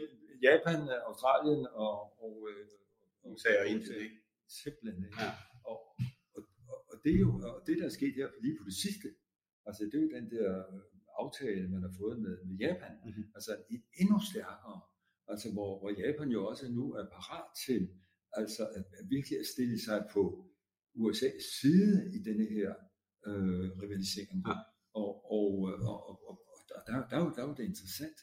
Japan, 0.48 0.82
Australien 1.10 1.68
og, 1.86 1.96
og, 2.26 2.36
øh, 2.52 2.68
og 3.24 3.32
USA 3.32 3.52
og 3.62 3.68
Indien, 3.68 4.02
ikke? 4.08 4.20
Simpelthen, 4.62 5.06
ikke? 5.06 5.24
Ja. 5.24 5.32
Og, 5.70 5.78
og, 6.36 6.42
og, 6.92 6.96
det 7.04 7.12
er 7.16 7.20
jo, 7.26 7.32
og 7.56 7.64
det 7.68 7.78
der 7.80 7.86
er 7.86 7.96
sket 8.00 8.16
her 8.16 8.30
lige 8.44 8.58
på 8.60 8.64
det 8.70 8.78
sidste, 8.84 9.08
altså 9.68 9.82
det 9.90 9.96
er 9.98 10.04
jo 10.06 10.12
den 10.18 10.28
der 10.36 10.50
aftale, 11.24 11.70
man 11.76 11.82
har 11.88 11.94
fået 12.02 12.18
med, 12.26 12.36
med 12.48 12.56
Japan, 12.66 12.94
mm-hmm. 13.06 13.26
altså 13.38 13.52
en 13.74 13.82
endnu 14.02 14.18
stærkere, 14.32 14.80
altså 15.32 15.48
hvor, 15.56 15.72
hvor 15.80 15.92
Japan 16.04 16.30
jo 16.36 16.48
også 16.52 16.66
nu 16.80 16.86
er 17.00 17.06
parat 17.18 17.48
til, 17.66 17.82
altså 18.34 18.64
at, 18.78 18.86
at 19.00 19.06
virkelig 19.10 19.40
at 19.40 19.46
stille 19.54 19.80
sig 19.88 20.00
på 20.14 20.24
USA's 21.02 21.44
side 21.62 21.96
i 22.18 22.20
denne 22.28 22.46
her 22.56 22.72
øh, 23.28 23.68
rivalisering. 23.82 24.40
Ja. 24.48 24.56
Og, 25.02 25.12
og, 25.38 25.50
og, 25.92 25.98
og, 26.10 26.16
og, 26.30 26.36
og 26.54 26.60
der, 26.70 26.78
der, 26.88 27.08
der, 27.10 27.18
er 27.18 27.34
der 27.36 27.42
er 27.44 27.48
jo 27.48 27.56
det 27.60 27.66
interessant, 27.74 28.20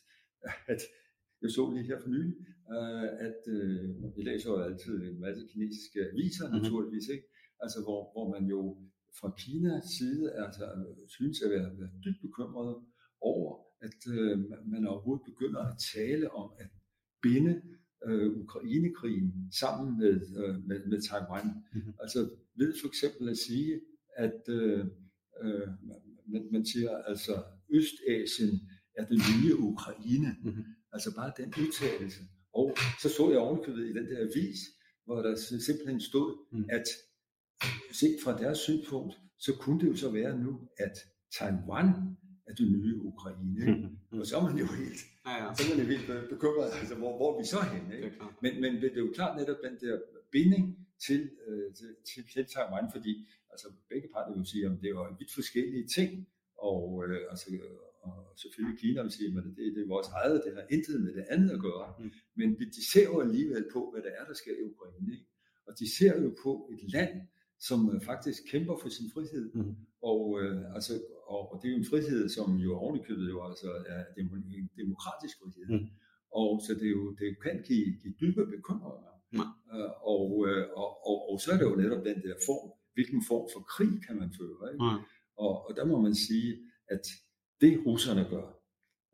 at 0.73 0.81
jeg 1.43 1.51
så 1.51 1.63
lige 1.71 1.89
her 1.91 2.01
for 2.01 2.09
nylig, 2.09 2.37
øh, 2.75 3.09
at 3.27 3.41
øh, 3.57 4.17
vi 4.17 4.23
læser 4.31 4.51
jo 4.51 4.59
altid 4.69 4.95
en 5.11 5.21
masse 5.21 5.43
kinesiske 5.53 5.99
aviser 6.13 6.47
mm-hmm. 6.47 6.63
naturligvis, 6.63 7.07
ikke? 7.15 7.27
Altså 7.65 7.79
hvor, 7.87 8.01
hvor 8.15 8.27
man 8.35 8.45
jo 8.55 8.61
fra 9.21 9.31
Kinas 9.39 9.85
side 9.99 10.33
altså, 10.45 10.65
synes 11.17 11.43
at 11.43 11.51
være, 11.51 11.69
være 11.79 11.91
dybt 12.05 12.21
bekymret 12.27 12.77
over, 13.21 13.51
at 13.87 14.01
øh, 14.17 14.39
man 14.73 14.87
overhovedet 14.87 15.25
begynder 15.31 15.61
at 15.71 15.77
tale 15.95 16.27
om 16.31 16.49
at 16.59 16.71
binde 17.23 17.55
øh, 18.07 18.29
Ukrainekrigen 18.43 19.53
sammen 19.61 19.99
med, 19.99 20.15
øh, 20.41 20.55
med, 20.69 20.79
med 20.91 21.01
Taiwan. 21.09 21.47
Mm-hmm. 21.47 21.95
Altså 22.01 22.19
ved 22.55 22.75
for 22.81 22.89
eksempel 22.89 23.29
at 23.29 23.39
sige, 23.39 23.81
at 24.17 24.41
øh, 24.49 24.87
øh, 25.43 25.69
man, 26.33 26.43
man 26.53 26.65
siger 26.67 26.91
altså 27.11 27.35
Østasien 27.71 28.61
er 28.97 29.05
det 29.05 29.19
nye 29.33 29.59
Ukraine. 29.59 30.37
Mm-hmm. 30.43 30.65
Altså 30.93 31.15
bare 31.15 31.33
den 31.37 31.55
udtalelse. 31.61 32.21
Og 32.55 32.77
så 33.03 33.09
så 33.09 33.31
jeg 33.31 33.39
ovenkøbet 33.39 33.85
i 33.85 33.93
den 33.93 34.07
der 34.11 34.21
avis, 34.21 34.59
hvor 35.05 35.23
der 35.23 35.37
simpelthen 35.67 36.01
stod, 36.01 36.29
mm. 36.53 36.65
at 36.71 36.85
set 37.93 38.17
fra 38.25 38.39
deres 38.39 38.59
synspunkt, 38.59 39.15
så 39.39 39.57
kunne 39.61 39.81
det 39.81 39.87
jo 39.87 39.97
så 39.97 40.11
være 40.11 40.39
nu, 40.39 40.69
at 40.79 40.93
Taiwan 41.39 41.89
er 42.47 42.55
det 42.55 42.67
nye 42.73 42.97
Ukraine. 42.97 43.65
Mm. 44.11 44.19
Og 44.21 44.27
så 44.27 44.37
er 44.37 44.43
man 44.43 44.59
jo 44.59 44.67
helt, 44.67 45.01
ja, 45.27 45.45
ja. 45.45 45.55
så 45.55 45.63
er 45.65 45.77
man 45.77 45.85
jo 45.85 45.91
helt 45.95 46.29
bekymret, 46.31 46.71
altså 46.81 46.95
hvor, 46.95 47.17
hvor 47.17 47.41
vi 47.41 47.45
så 47.47 47.61
hen? 47.73 47.93
Ikke? 47.93 48.13
Men, 48.43 48.61
men 48.61 48.73
det 48.83 48.97
er 48.97 49.01
jo 49.01 49.13
klart 49.15 49.39
netop 49.39 49.57
den 49.65 49.75
der 49.81 50.01
binding 50.33 50.65
til, 51.07 51.31
øh, 51.47 51.75
til, 51.75 51.89
til, 52.09 52.25
til 52.33 52.45
Taiwan, 52.55 52.89
fordi 52.93 53.29
altså, 53.51 53.67
begge 53.89 54.09
parter 54.15 54.37
vil 54.37 54.47
sige, 54.47 54.65
at 54.67 54.71
det 54.83 54.89
er 54.89 54.97
jo 54.99 55.17
vidt 55.19 55.35
forskellige 55.35 55.87
ting, 55.97 56.27
og 56.59 57.05
øh, 57.07 57.21
altså, 57.31 57.47
og 58.07 58.15
selvfølgelig 58.43 58.79
Kina 58.83 59.03
vil 59.03 59.13
sige, 59.17 59.29
at 59.29 59.45
det, 59.59 59.67
det 59.75 59.83
er 59.83 59.95
vores 59.97 60.09
eget, 60.21 60.43
det 60.45 60.53
har 60.59 60.67
intet 60.77 60.97
med 61.05 61.13
det 61.19 61.25
andet 61.35 61.51
at 61.57 61.61
gøre. 61.69 61.89
Mm. 61.99 62.11
Men 62.39 62.49
de 62.77 62.83
ser 62.93 63.07
jo 63.13 63.17
alligevel 63.27 63.65
på, 63.73 63.81
hvad 63.91 64.03
det 64.07 64.13
er, 64.19 64.25
der 64.31 64.37
sker 64.43 64.55
i 64.61 64.65
Ukraine. 64.73 65.13
Ikke? 65.17 65.27
Og 65.67 65.73
de 65.81 65.87
ser 65.97 66.15
jo 66.23 66.29
på 66.45 66.53
et 66.73 66.83
land, 66.95 67.15
som 67.69 67.79
øh, 67.93 68.01
faktisk 68.11 68.41
kæmper 68.53 68.77
for 68.83 68.89
sin 68.89 69.09
frihed. 69.15 69.47
Mm. 69.55 69.75
Og, 70.11 70.23
øh, 70.43 70.75
altså, 70.77 70.93
og, 71.35 71.43
og 71.53 71.57
det 71.61 71.67
er 71.69 71.73
jo 71.73 71.79
en 71.79 71.91
frihed, 71.93 72.29
som 72.37 72.49
jo 72.67 72.71
ovenikøbet 72.83 73.29
jo 73.35 73.39
altså 73.49 73.69
er 73.95 74.03
en 74.21 74.29
demokratisk 74.83 75.37
frihed. 75.43 75.67
Mm. 75.75 75.87
Og 76.41 76.51
så 76.65 76.71
det, 76.81 76.87
er 76.91 76.97
jo, 76.99 77.07
det 77.21 77.29
kan 77.45 77.57
give, 77.69 77.87
give 78.03 78.15
dybe 78.21 78.43
bekymringer. 78.55 79.13
Mm. 79.33 79.39
Uh, 79.75 79.91
og, 80.15 80.27
uh, 80.49 80.65
og, 80.81 80.91
og, 81.09 81.17
og 81.31 81.37
så 81.43 81.49
er 81.53 81.59
det 81.59 81.67
jo 81.71 81.77
netop 81.83 82.05
den 82.11 82.19
der 82.27 82.35
form, 82.49 82.67
hvilken 82.95 83.21
form 83.31 83.47
for 83.53 83.61
krig 83.75 83.93
kan 84.07 84.17
man 84.23 84.31
føre. 84.41 84.73
Ikke? 84.73 84.85
Mm. 84.85 85.01
Og, 85.45 85.53
og 85.67 85.71
der 85.77 85.85
må 85.85 85.97
man 86.07 86.15
sige, 86.15 86.51
at 86.95 87.05
det 87.63 87.73
russerne 87.87 88.25
gør, 88.35 88.47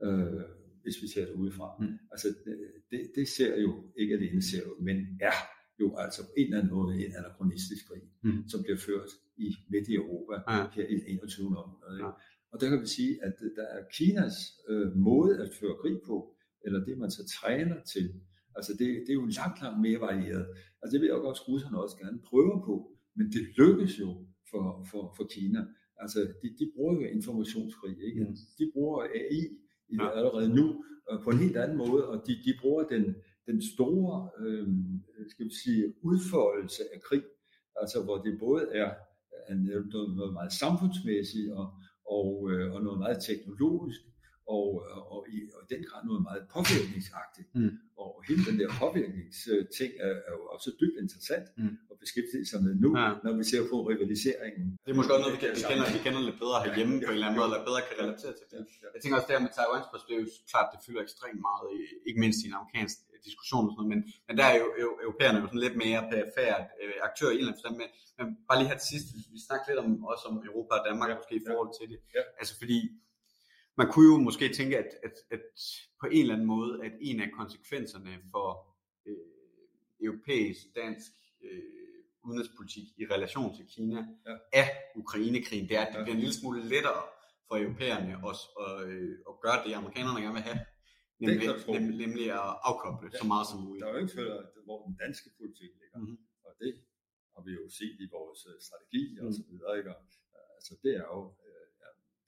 øh, 0.06 0.42
hvis 0.82 0.96
vi 1.02 1.08
ser 1.14 1.24
det 1.28 1.34
udefra, 1.42 1.68
mm. 1.80 1.98
altså 2.12 2.28
det, 2.90 3.00
det 3.16 3.26
ser 3.36 3.60
jo 3.66 3.70
ikke 4.00 4.14
alene 4.14 4.42
ser 4.42 4.62
jo, 4.68 4.72
men 4.80 4.96
er 5.20 5.38
jo 5.80 5.88
altså 5.96 6.20
på 6.22 6.32
en 6.36 6.44
eller 6.44 6.58
anden 6.58 6.74
måde 6.74 6.92
en 7.04 7.12
anachronistisk 7.20 7.82
krig, 7.88 8.02
mm. 8.22 8.48
som 8.48 8.62
bliver 8.62 8.80
ført 8.88 9.10
i 9.36 9.48
midt 9.72 9.88
i 9.88 9.94
Europa 9.94 10.34
ja. 10.48 10.66
her 10.76 10.86
i 10.94 10.96
21. 11.08 11.58
århundrede. 11.58 11.98
Ja. 12.04 12.10
Og 12.52 12.60
der 12.60 12.68
kan 12.70 12.80
vi 12.80 12.86
sige, 12.86 13.12
at 13.26 13.34
der 13.56 13.66
er 13.76 13.82
Kinas 13.94 14.36
øh, 14.68 14.96
måde 14.96 15.32
at 15.42 15.50
føre 15.60 15.76
krig 15.82 15.98
på, 16.06 16.16
eller 16.64 16.84
det 16.84 16.98
man 16.98 17.10
så 17.10 17.22
træner 17.40 17.78
til, 17.94 18.06
altså 18.56 18.72
det, 18.72 18.88
det 19.06 19.10
er 19.10 19.20
jo 19.22 19.26
langt, 19.40 19.62
langt 19.62 19.80
mere 19.86 20.00
varieret. 20.00 20.46
Altså 20.80 20.92
det 20.92 21.00
vil 21.00 21.06
jeg 21.06 21.16
også 21.16 21.44
russerne 21.48 21.82
også 21.82 21.96
gerne 21.96 22.18
prøve 22.30 22.56
på, 22.68 22.74
men 23.16 23.26
det 23.34 23.42
lykkes 23.58 24.00
jo 24.00 24.08
for, 24.50 24.86
for, 24.90 25.02
for 25.16 25.24
Kina. 25.34 25.60
Altså, 25.98 26.18
de, 26.42 26.48
de 26.58 26.70
bruger 26.74 26.94
jo 26.94 27.00
informationskrig, 27.00 27.96
ikke? 28.08 28.20
Mm. 28.24 28.36
De 28.58 28.70
bruger 28.74 29.02
AI 29.02 29.42
i 29.88 29.96
ja. 29.96 30.10
allerede 30.18 30.54
nu 30.54 30.84
øh, 31.10 31.18
på 31.24 31.30
en 31.30 31.38
helt 31.38 31.56
anden 31.56 31.78
måde, 31.78 32.08
og 32.08 32.16
de, 32.26 32.32
de 32.32 32.52
bruger 32.60 32.84
den, 32.84 33.04
den 33.46 33.62
store, 33.74 34.30
øh, 34.40 34.68
skal 35.28 35.44
vi 35.46 35.54
sige, 35.64 35.94
udfoldelse 36.02 36.82
af 36.94 37.00
krig, 37.00 37.24
altså 37.80 38.02
hvor 38.04 38.16
det 38.16 38.38
både 38.38 38.64
er, 38.72 38.90
er 39.48 39.54
noget, 39.54 40.16
noget 40.16 40.32
meget 40.32 40.52
samfundsmæssigt 40.52 41.50
og, 41.52 41.66
og, 42.18 42.50
øh, 42.52 42.74
og 42.74 42.82
noget 42.82 42.98
meget 42.98 43.18
teknologisk, 43.28 44.00
og, 44.56 44.68
og, 45.14 45.20
i, 45.34 45.36
og 45.54 45.60
i 45.64 45.66
den 45.74 45.82
grad 45.88 46.00
noget 46.10 46.22
meget 46.28 46.42
påvirkningsagtigt. 46.56 47.48
Mm. 47.58 47.72
Og 48.02 48.10
hele 48.28 48.42
den 48.48 48.56
der 48.60 48.68
påvirkningsting 48.82 49.92
er, 50.06 50.14
er 50.28 50.32
jo 50.38 50.42
også 50.54 50.68
dybt 50.80 50.96
interessant 51.04 51.46
mm. 51.60 51.74
at 51.92 51.96
beskæftige 52.02 52.46
sig 52.50 52.60
med 52.66 52.74
nu, 52.84 52.90
ja. 52.98 53.08
når 53.24 53.32
vi 53.40 53.44
ser 53.50 53.62
på 53.72 53.76
rivaliseringen. 53.90 54.66
Det 54.84 54.90
er 54.92 54.96
måske 54.98 55.12
også 55.14 55.24
noget, 55.24 55.34
vi, 55.36 55.40
vi, 55.58 55.64
kender, 55.70 55.86
vi 55.96 56.00
kender 56.06 56.20
lidt 56.28 56.38
bedre 56.44 56.56
herhjemme 56.64 56.94
ja, 56.96 57.04
på 57.06 57.10
en 57.10 57.16
eller 57.16 57.26
anden 57.28 57.38
måde, 57.40 57.48
eller 57.50 57.62
bedre 57.68 57.80
kan 57.88 57.96
relatere 58.02 58.32
til 58.38 58.44
det. 58.50 58.56
Ja, 58.56 58.62
ja. 58.82 58.88
Jeg 58.94 59.00
tænker 59.00 59.16
også, 59.18 59.28
der 59.30 59.44
med 59.46 59.52
Taiwans 59.56 59.86
perspektiv, 59.92 60.18
klart, 60.52 60.68
det 60.72 60.78
fylder 60.86 61.02
ekstremt 61.08 61.40
meget, 61.48 61.66
ikke 62.08 62.18
mindst 62.24 62.38
i 62.44 62.46
en 62.50 62.56
amerikansk 62.60 62.96
diskussion 63.28 63.64
og 63.68 63.72
sådan 63.72 63.80
noget, 63.82 63.92
men, 63.92 64.00
men 64.28 64.34
der 64.40 64.46
er 64.52 64.56
jo, 64.62 64.66
europæerne 65.06 65.36
jo 65.42 65.46
sådan 65.50 65.64
lidt 65.66 65.76
mere 65.84 66.00
perifært 66.12 66.64
øh, 66.82 66.96
aktør 67.08 67.28
i 67.30 67.34
en 67.34 67.38
eller 67.38 67.50
anden 67.50 67.58
forstand, 67.58 67.76
men, 67.82 67.88
men 68.18 68.26
bare 68.48 68.58
lige 68.58 68.70
her 68.70 68.78
til 68.80 68.90
sidst, 68.94 69.06
vi 69.34 69.38
snakker 69.46 69.64
lidt 69.68 69.80
om, 69.84 69.88
også 70.12 70.24
om 70.30 70.36
Europa 70.50 70.72
og 70.78 70.84
Danmark 70.88 71.08
ja, 71.10 71.14
måske 71.18 71.34
i 71.42 71.44
forhold 71.48 71.70
til 71.78 71.86
det, 71.92 71.98
ja. 72.16 72.22
altså 72.40 72.54
fordi 72.62 72.78
man 73.80 73.86
kunne 73.92 74.06
jo 74.12 74.16
måske 74.28 74.44
tænke, 74.58 74.74
at, 74.78 74.90
at, 75.06 75.12
at 75.30 75.42
på 76.00 76.06
en 76.06 76.20
eller 76.20 76.34
anden 76.34 76.46
måde, 76.56 76.72
at 76.86 76.92
en 77.00 77.20
af 77.20 77.30
konsekvenserne 77.40 78.12
for 78.32 78.46
øh, 79.08 79.16
europæisk, 80.06 80.62
dansk 80.82 81.12
øh, 81.46 81.62
udenrigspolitik 82.26 82.86
i 83.00 83.04
relation 83.14 83.48
til 83.56 83.64
Kina 83.74 84.00
Ja. 84.28 84.34
af 84.60 84.66
Ukrainekrigen, 85.02 85.64
det 85.68 85.76
er, 85.76 85.84
at 85.86 85.90
det 85.92 85.98
Ja. 85.98 86.02
bliver 86.04 86.16
en 86.18 86.24
lille 86.26 86.38
smule 86.40 86.60
lettere 86.74 87.02
for 87.48 87.54
europæerne 87.64 88.12
at, 88.28 88.36
at, 88.64 88.72
øh, 88.88 89.14
at 89.30 89.34
gøre 89.44 89.58
det, 89.64 89.70
amerikanerne 89.80 90.20
gerne 90.24 90.36
vil 90.38 90.46
have, 90.50 90.60
nemlig, 91.26 91.44
jeg 91.50 91.56
tro. 91.64 91.72
nemlig, 92.04 92.26
at 92.40 92.48
afkoble 92.68 93.08
Ja. 93.12 93.18
så 93.22 93.26
meget 93.32 93.46
som 93.50 93.58
muligt. 93.66 93.80
Der 93.82 93.88
er 93.88 93.94
jo 93.96 94.00
ikke 94.02 94.12
tvivl 94.16 94.32
hvor 94.66 94.78
den 94.88 94.94
danske 95.04 95.28
politik 95.38 95.70
ligger. 95.82 95.98
Mhm. 96.04 96.16
Og 96.46 96.52
det 96.62 96.72
har 97.34 97.42
vi 97.46 97.52
jo 97.60 97.64
set 97.78 97.96
i 98.04 98.06
vores 98.16 98.40
øh, 98.50 98.56
strategi 98.68 99.02
og 99.20 99.24
Mhm. 99.26 99.34
så 99.38 99.42
videre. 99.50 99.72
Ikke? 99.78 99.90
Altså 100.56 100.72
det 100.82 100.92
er 101.02 101.06
jo, 101.14 101.20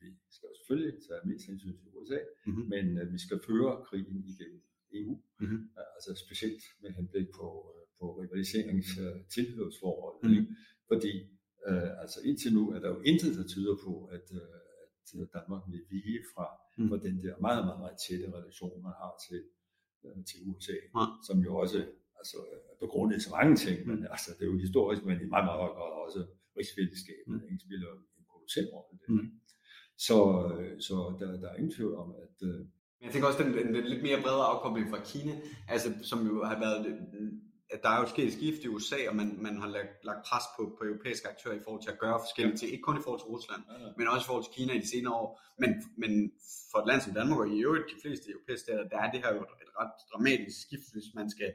vi 0.00 0.08
skal 0.36 0.48
selvfølgelig 0.58 0.94
tage 1.08 1.22
mest 1.30 1.44
hensyn 1.50 1.74
til 1.80 1.88
USA, 1.98 2.18
Mhm. 2.46 2.62
men 2.74 2.84
øh, 3.00 3.06
vi 3.14 3.18
skal 3.26 3.38
føre 3.48 3.72
krigen 3.88 4.16
igennem 4.32 4.60
EU. 4.98 5.14
Mhm. 5.44 5.58
Øh, 5.78 5.88
altså 5.96 6.10
specielt 6.24 6.62
med 6.82 6.90
henblik 6.98 7.28
på, 7.40 7.46
øh, 7.74 7.82
på 7.98 8.04
rivaliseringstilhørsforhold. 8.20 10.16
Mhm. 10.24 10.32
Mm. 10.40 10.46
Fordi 10.90 11.12
øh, 11.68 11.90
altså 12.02 12.18
indtil 12.28 12.50
nu 12.58 12.62
er 12.74 12.78
der 12.84 12.88
jo 12.94 13.00
intet, 13.10 13.32
der 13.38 13.46
tyder 13.54 13.74
på, 13.86 13.92
at, 14.16 14.26
øh, 14.40 15.22
at 15.22 15.28
Danmark 15.36 15.62
vil 15.72 15.82
vige 15.94 16.20
fra, 16.34 16.46
Mhm. 16.56 16.82
mm. 16.84 16.88
fra 16.90 16.98
den 17.06 17.16
der 17.24 17.34
meget, 17.46 17.60
meget, 17.68 17.80
meget 17.84 17.96
tætte 18.06 18.26
relation, 18.38 18.82
man 18.88 18.94
har 19.02 19.12
til, 19.26 19.40
øh, 20.04 20.18
til 20.28 20.38
USA, 20.50 20.76
Ja. 20.96 21.04
som 21.28 21.36
jo 21.46 21.52
også 21.62 21.78
altså, 22.20 22.38
er 22.70 22.76
begrundet 22.84 23.14
i 23.18 23.20
så 23.26 23.30
mange 23.38 23.54
ting, 23.64 23.76
men 23.88 23.98
Mm. 24.00 24.12
altså, 24.14 24.28
det 24.36 24.42
er 24.46 24.50
jo 24.52 24.58
historisk, 24.66 25.02
men 25.08 25.16
i 25.24 25.26
meget, 25.34 25.46
meget 25.48 25.60
høj 25.64 25.72
grad 25.78 25.92
også 26.06 26.20
rigsfællesskabet, 26.58 27.34
Mm. 27.42 27.42
mm. 27.50 27.58
spiller 27.66 27.90
en 28.18 28.24
kolossal 28.32 28.66
rolle. 28.74 28.96
Mm. 29.14 29.26
Så, 30.06 30.16
øh, 30.58 30.80
så 30.88 30.94
der, 31.20 31.40
der 31.42 31.48
er 31.50 31.56
ingen 31.60 31.74
tvivl 31.76 31.94
om, 32.02 32.08
at 32.24 32.48
øh, 32.48 32.60
jeg 33.02 33.10
tænker 33.12 33.28
også, 33.28 33.42
den, 33.42 33.52
den, 33.58 33.66
den 33.74 33.84
lidt 33.92 34.02
mere 34.02 34.22
brede 34.24 34.42
afkobling 34.52 34.86
fra 34.90 35.00
Kina, 35.10 35.32
altså, 35.68 35.88
som 36.10 36.18
jo 36.26 36.44
har 36.44 36.58
været, 36.66 36.80
at 37.74 37.80
der 37.82 37.90
er 37.94 38.00
jo 38.02 38.06
sket 38.14 38.26
et 38.26 38.32
skift 38.38 38.60
i 38.64 38.68
USA, 38.74 38.96
og 39.10 39.14
man, 39.20 39.28
man 39.46 39.54
har 39.62 39.68
lagt, 39.68 39.94
lagt 40.10 40.22
pres 40.28 40.46
på, 40.56 40.62
på 40.78 40.82
europæiske 40.90 41.28
aktører 41.28 41.54
i 41.60 41.62
forhold 41.64 41.82
til 41.82 41.90
at 41.94 41.98
gøre 42.04 42.18
forskellige 42.26 42.56
ting, 42.58 42.68
ikke 42.72 42.86
kun 42.88 42.98
i 43.00 43.04
forhold 43.04 43.20
til 43.22 43.30
Rusland, 43.34 43.62
ja, 43.70 43.76
ja. 43.84 43.90
men 43.98 44.04
også 44.12 44.24
i 44.26 44.28
forhold 44.30 44.44
til 44.46 44.54
Kina 44.58 44.72
i 44.78 44.80
de 44.84 44.90
senere 44.94 45.14
år. 45.22 45.28
Men, 45.62 45.70
men 46.02 46.12
for 46.70 46.78
et 46.82 46.86
land 46.90 47.00
som 47.04 47.12
Danmark, 47.18 47.38
og 47.44 47.48
i 47.56 47.58
øvrigt 47.66 47.86
de 47.94 47.98
fleste 48.04 48.26
europæiske 48.34 48.64
stater, 48.66 48.84
der 48.92 48.98
er 49.04 49.08
det 49.12 49.18
her 49.24 49.30
jo 49.36 49.40
et, 49.46 49.52
et 49.64 49.70
ret 49.80 49.94
dramatisk 50.10 50.56
skift, 50.66 50.86
hvis 50.94 51.08
man 51.18 51.26
skal 51.34 51.50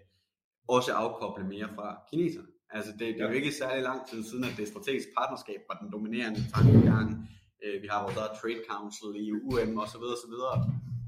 også 0.75 0.89
afkoble 1.03 1.43
mere 1.55 1.69
fra 1.77 1.87
kineserne. 2.09 2.47
Altså 2.77 2.91
det, 2.99 2.99
det 3.15 3.21
er 3.21 3.25
jo 3.29 3.33
Ja. 3.35 3.39
ikke 3.41 3.51
særlig 3.61 3.81
lang 3.89 3.99
tid 4.09 4.19
siden, 4.29 4.43
at 4.49 4.53
det 4.59 4.65
strategiske 4.73 5.11
partnerskab 5.19 5.59
var 5.69 5.75
den 5.81 5.89
dominerende 5.95 6.41
tankegang. 6.55 7.07
Øh, 7.63 7.75
Vi 7.83 7.87
har 7.91 7.99
vores 8.05 8.17
eget 8.21 8.35
Trade 8.39 8.63
Council, 8.71 9.09
EUM 9.23 9.71
og 9.83 9.87
så 9.93 9.97
videre, 10.01 10.19
så 10.25 10.29
videre. 10.33 10.55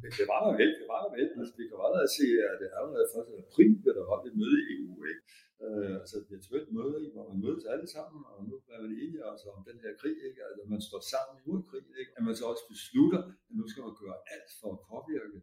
Det, 0.01 0.09
det 0.19 0.25
var 0.31 0.39
der 0.43 0.51
vel, 0.61 0.71
det 0.79 0.87
var 0.93 0.99
der 1.03 1.11
vel. 1.17 1.27
Altså, 1.39 1.53
vi 1.59 1.65
kan 1.69 1.77
bare 1.83 2.15
se, 2.19 2.25
at 2.49 2.55
det 2.61 2.69
allerede 2.77 3.05
1. 3.21 3.43
april 3.43 3.71
bliver 3.81 3.95
der 3.97 4.03
holdt 4.11 4.25
et 4.29 4.35
møde 4.41 4.57
i 4.61 4.65
EU, 4.75 4.95
ikke? 5.11 5.23
Øh, 5.65 5.93
altså 6.01 6.15
et 6.21 6.27
virtuelt 6.35 6.69
møde, 6.77 6.95
ikke? 7.03 7.15
hvor 7.15 7.27
man 7.31 7.39
mødes 7.45 7.65
alle 7.73 7.87
sammen, 7.95 8.19
og 8.31 8.37
nu 8.47 8.53
er 8.73 8.79
man 8.85 8.93
enige 9.03 9.23
altså, 9.31 9.47
om 9.57 9.61
den 9.69 9.77
her 9.83 9.91
krig, 10.01 10.17
ikke? 10.29 10.39
Altså, 10.47 10.61
man 10.73 10.81
står 10.89 11.01
sammen 11.13 11.35
imod 11.41 11.61
krig, 11.69 11.85
ikke? 12.01 12.11
At 12.17 12.23
man 12.27 12.35
så 12.39 12.43
også 12.53 12.65
beslutter, 12.73 13.21
at 13.47 13.53
nu 13.59 13.63
skal 13.71 13.83
man 13.87 13.95
gøre 14.03 14.17
alt 14.33 14.49
for 14.59 14.69
at 14.75 14.81
påvirke 14.91 15.39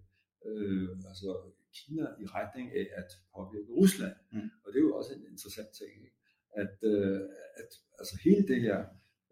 øh, 0.49 0.89
altså 1.11 1.29
Kina 1.79 2.05
i 2.23 2.25
retning 2.39 2.67
af 2.81 2.87
at 3.01 3.09
påvirke 3.35 3.71
Rusland. 3.81 4.17
Mm. 4.35 4.49
Og 4.63 4.69
det 4.71 4.79
er 4.79 4.87
jo 4.89 4.95
også 5.01 5.11
en 5.17 5.25
interessant 5.33 5.73
ting, 5.81 5.93
ikke? 6.07 6.19
At, 6.63 6.77
øh, 6.93 7.21
at 7.61 7.71
altså 8.01 8.15
hele 8.25 8.45
det 8.51 8.61
her 8.67 8.79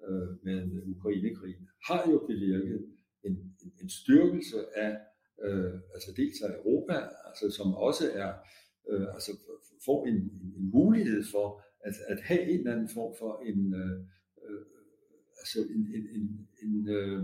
øh, 0.08 0.28
med 0.44 0.82
Ukrainekrigen 0.94 1.68
har 1.88 2.10
jo 2.10 2.18
bevirket 2.30 2.86
en, 3.24 3.32
en, 3.62 3.72
en 3.82 3.88
styrkelse 3.88 4.56
af 4.76 4.96
øh, 5.44 5.74
altså 5.94 6.12
dels 6.16 6.42
af 6.42 6.50
Europa, 6.58 6.96
altså 7.26 7.50
som 7.56 7.74
også 7.74 8.04
er 8.14 8.32
øh, 8.90 9.14
altså 9.14 9.32
får 9.84 10.06
en, 10.06 10.14
en, 10.14 10.54
en 10.58 10.70
mulighed 10.70 11.22
for 11.32 11.62
at, 11.84 11.94
at 12.08 12.20
have 12.22 12.42
en 12.42 12.58
eller 12.58 12.72
anden 12.72 12.88
form 12.88 13.14
for 13.18 13.42
en 13.46 13.74
øh, 13.74 13.98
øh, 14.44 14.64
altså 15.40 15.58
en, 15.74 15.82
en, 15.96 16.04
en, 16.16 16.48
en, 16.62 16.88
øh, 16.88 17.22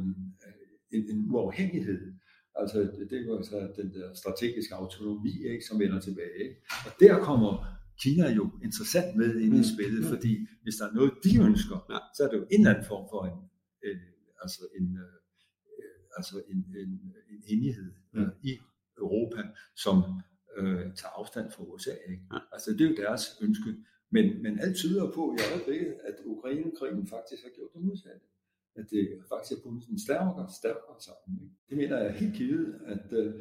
en, 0.93 1.11
en 1.11 1.31
uafhængighed. 1.31 2.13
Altså 2.55 2.79
det, 2.81 3.11
det 3.11 3.29
var 3.29 3.43
så 3.43 3.73
den 3.77 3.95
der 3.95 4.15
strategiske 4.15 4.75
autonomi, 4.75 5.33
ikke, 5.51 5.65
som 5.65 5.81
vender 5.81 6.01
tilbage. 6.01 6.39
Ikke? 6.43 6.57
Og 6.87 6.93
der 7.01 7.19
kommer 7.19 7.78
Kina 8.03 8.27
jo 8.41 8.45
interessant 8.67 9.17
med 9.21 9.31
ind 9.45 9.55
i 9.55 9.63
Mm. 9.65 9.71
spillet, 9.75 10.01
Mm. 10.05 10.09
fordi 10.13 10.33
hvis 10.63 10.75
der 10.81 10.87
er 10.89 10.95
noget, 10.99 11.13
de 11.25 11.33
ønsker, 11.49 11.79
Ja. 11.93 11.99
så 12.17 12.21
er 12.25 12.29
det 12.31 12.37
jo 12.43 12.47
en 12.55 12.61
eller 12.61 12.71
anden 12.75 12.87
form 12.93 13.05
for 13.13 13.21
en, 13.31 13.39
øh, 13.85 13.97
altså 14.43 14.63
en, 14.79 14.87
øh, 15.05 15.17
altså 16.19 16.37
en, 16.53 16.59
en, 16.83 16.91
en 17.33 17.41
enighed 17.55 17.91
Mm. 18.13 18.21
øh, 18.21 18.29
i 18.43 18.53
Europa, 18.99 19.41
som 19.85 19.97
øh, 20.59 20.81
tager 21.01 21.13
afstand 21.21 21.51
fra 21.51 21.63
USA. 21.65 21.95
Ikke? 22.13 22.23
Ja. 22.33 22.39
Altså 22.55 22.69
det 22.73 22.81
er 22.81 22.91
jo 22.91 22.97
deres 23.05 23.23
ønske. 23.43 23.71
Men, 24.11 24.43
men 24.43 24.59
alt 24.65 24.77
tyder 24.77 25.11
på 25.17 25.23
i 25.37 25.39
øjeblikket, 25.55 25.95
at 26.09 26.15
Ukrainekrigen 26.25 27.07
faktisk 27.07 27.43
har 27.43 27.51
gjort 27.57 27.71
det 27.75 27.83
modsatte. 27.83 28.27
At 28.77 28.87
det 28.91 29.05
faktisk 29.29 29.53
er 29.59 29.63
bundet 29.65 29.83
sådan 29.83 29.99
stærkere 29.99 30.45
og 30.47 30.51
stærkere 30.63 30.97
sammen. 31.09 31.33
Ikke? 31.45 31.55
Det 31.69 31.77
mener 31.81 31.97
jeg 32.05 32.13
helt 32.21 32.35
givet. 32.35 32.81
At, 32.87 33.07
øh, 33.21 33.35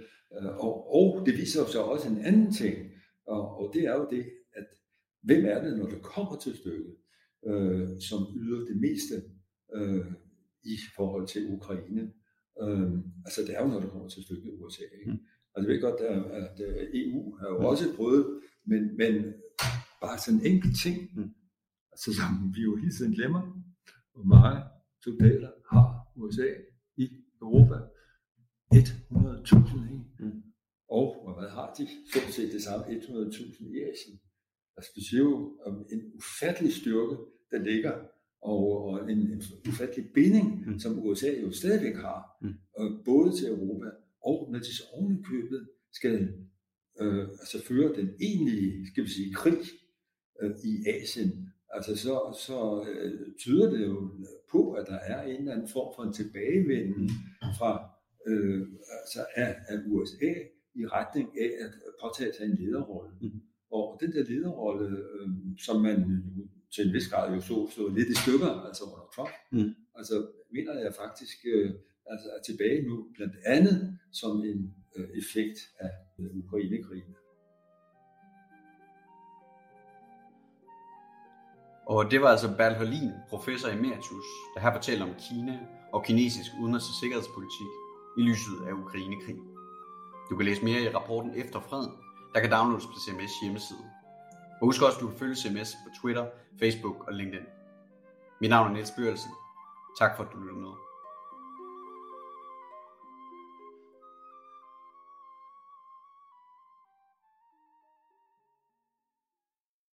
og, 0.66 0.74
og 0.98 1.26
det 1.26 1.34
viser 1.38 1.60
jo 1.62 1.68
så 1.68 1.82
også 1.82 2.10
en 2.10 2.22
anden 2.30 2.52
ting, 2.62 2.76
og, 3.28 3.58
og 3.60 3.72
det 3.74 3.84
er 3.84 3.94
jo 4.00 4.08
det, 4.12 4.26
hvem 5.28 5.46
er 5.54 5.60
det, 5.64 5.78
når 5.80 5.88
det 5.94 6.02
kommer 6.02 6.36
til 6.44 6.54
stykket, 6.58 6.96
øh, 7.50 7.88
som 8.10 8.20
yder 8.42 8.60
det 8.70 8.78
meste 8.86 9.16
øh, 9.78 10.06
i 10.64 10.78
forhold 10.96 11.28
til 11.28 11.42
Ukraine. 11.58 12.04
Øh, 12.64 12.92
altså 13.26 13.42
det 13.48 13.52
er 13.56 13.62
jo, 13.64 13.68
når 13.74 13.80
det 13.80 13.90
kommer 13.92 14.10
til 14.10 14.24
stykket 14.24 14.52
USA. 14.62 14.84
Ikke? 15.00 15.12
Mm. 15.12 15.18
Altså 15.56 15.64
jeg 15.64 15.68
ved 15.68 15.82
godt, 15.82 16.00
at, 16.02 16.22
at 16.44 16.56
øh, 16.68 16.88
EU 17.02 17.36
har 17.40 17.48
jo 17.48 17.58
også 17.70 17.86
prøvet, 17.96 18.26
men, 18.66 18.98
men 18.98 19.14
bare 20.02 20.18
sådan 20.18 20.40
en 20.40 20.46
enkelt 20.52 20.76
ting, 20.86 20.98
Mm. 21.16 21.30
altså 21.92 22.10
som 22.20 22.32
vi 22.56 22.62
jo 22.62 22.76
hele 22.76 22.92
tiden 22.98 23.14
glemmer, 23.14 23.42
hvor 24.14 24.24
mange 24.24 24.62
soldater 25.04 25.52
har 25.72 25.88
USA 26.16 26.48
i 26.98 27.08
Europa? 27.42 27.76
100.000, 28.74 29.94
ikke? 29.94 30.06
Mm. 30.20 30.44
Og 30.90 31.34
hvad 31.40 31.50
har 31.50 31.74
de? 31.78 31.88
Stort 32.12 32.34
set 32.34 32.54
det 32.54 32.64
samme, 32.64 32.86
100.000 32.86 33.76
i 33.76 33.80
Asien. 33.92 34.20
Altså 34.78 34.92
det 34.96 35.04
siger 35.10 35.24
jo 35.24 35.58
om 35.66 35.86
en 35.92 36.02
ufattelig 36.16 36.74
styrke, 36.74 37.16
der 37.52 37.58
ligger, 37.64 37.94
og, 38.42 38.84
og 38.84 39.12
en, 39.12 39.20
en 39.20 39.42
ufattelig 39.68 40.06
binding, 40.14 40.66
Mm. 40.66 40.72
mm. 40.74 40.80
som 40.80 41.00
USA 41.00 41.32
jo 41.42 41.52
stadigvæk 41.52 41.96
har, 41.96 42.38
Mm. 42.42 42.54
øh, 42.80 42.92
både 43.06 43.32
til 43.38 43.48
Europa, 43.48 43.90
og 44.26 44.50
når 44.52 44.60
de 44.60 44.76
så 44.78 44.84
ovenikøbet 44.94 45.70
skal 45.94 46.34
øh, 47.02 47.28
altså 47.30 47.64
føre 47.68 47.96
den 47.96 48.10
egentlige, 48.22 48.88
skal 48.92 49.04
vi 49.04 49.10
sige, 49.10 49.34
krig 49.34 49.58
øh, 50.42 50.52
i 50.64 50.74
Asien, 50.90 51.54
altså 51.70 51.96
så, 51.96 52.38
så 52.48 52.86
øh, 52.90 53.20
tyder 53.40 53.70
det 53.72 53.86
jo 53.86 54.12
på, 54.52 54.72
at 54.74 54.88
der 54.88 54.96
er 55.00 55.24
en 55.24 55.40
eller 55.40 55.54
anden 55.54 55.68
form 55.68 55.94
for 55.96 56.04
en 56.04 56.14
tilbagevenden 56.14 57.10
fra 57.58 57.90
øh, 58.28 58.68
altså 59.02 59.26
af, 59.36 59.56
af 59.68 59.78
USA 59.88 60.34
i 60.76 60.86
retning 60.88 61.28
af 61.42 61.52
at 61.66 61.72
påtage 62.02 62.34
sig 62.34 62.46
en 62.46 62.56
lederrolle. 62.60 63.12
Mhm. 63.22 63.42
Og 63.72 63.98
den 64.02 64.12
der 64.12 64.24
lederrolle, 64.24 64.88
øh, 64.98 65.28
som 65.66 65.82
man 65.82 65.98
jo 66.38 66.48
til 66.76 66.88
en 66.88 66.94
vis 66.94 67.08
grad 67.10 67.34
jo 67.36 67.42
så 67.42 67.68
stå 67.72 67.88
lidt 67.88 68.10
i 68.10 68.16
stykker, 68.24 68.50
altså 68.68 68.84
under 68.84 69.08
Trump, 69.16 69.30
Mhm. 69.52 69.76
altså 69.96 70.28
mener 70.52 70.74
jeg 70.80 70.94
faktisk 71.04 71.38
øh, 71.54 71.70
altså 72.12 72.28
er 72.38 72.42
tilbage 72.50 72.88
nu, 72.90 73.08
blandt 73.16 73.36
andet 73.46 74.00
som 74.12 74.32
en 74.52 74.74
øh, 74.96 75.08
effekt 75.22 75.58
af 75.80 75.92
øh, 76.20 76.30
Ukrainekrigen. 76.44 77.14
Og 81.88 82.12
det 82.12 82.22
var 82.22 82.28
altså 82.28 82.50
Bertel 82.58 82.78
Holin, 82.78 83.12
professor 83.30 83.70
emeritus, 83.70 84.26
der 84.54 84.60
her 84.62 84.74
fortæller 84.74 85.06
om 85.06 85.14
Kina 85.30 85.60
og 85.94 86.04
kinesisk 86.06 86.52
udenrigs- 86.62 86.90
og 86.92 86.96
sikkerhedspolitik 87.02 87.72
i 88.18 88.22
lyset 88.22 88.58
af 88.68 88.72
Ukrainekrigen. 88.84 89.44
Du 90.30 90.36
kan 90.38 90.46
læse 90.46 90.64
mere 90.64 90.82
i 90.82 90.90
rapporten 90.90 91.32
Efter 91.36 91.60
Freden, 91.60 91.92
der 92.34 92.40
kan 92.40 92.52
downloades 92.52 92.86
på 92.86 92.94
CMS 93.06 93.32
hjemmeside. 93.42 93.86
Og 94.62 94.68
husk 94.68 94.82
også, 94.82 94.98
at 94.98 95.02
du 95.02 95.08
kan 95.10 95.20
følge 95.20 95.36
CMS 95.36 95.70
på 95.84 95.90
Twitter, 96.02 96.26
Facebook 96.60 97.08
og 97.08 97.14
LinkedIn. 97.14 97.46
Mit 98.42 98.50
navn 98.50 98.68
er 98.70 98.74
Niels 98.74 98.92
Børelsen. 98.92 99.32
Tak 100.00 100.16
for 100.16 100.24
at 100.24 100.30
du 100.34 100.40
lyttede 100.40 100.60
med. 100.60 100.87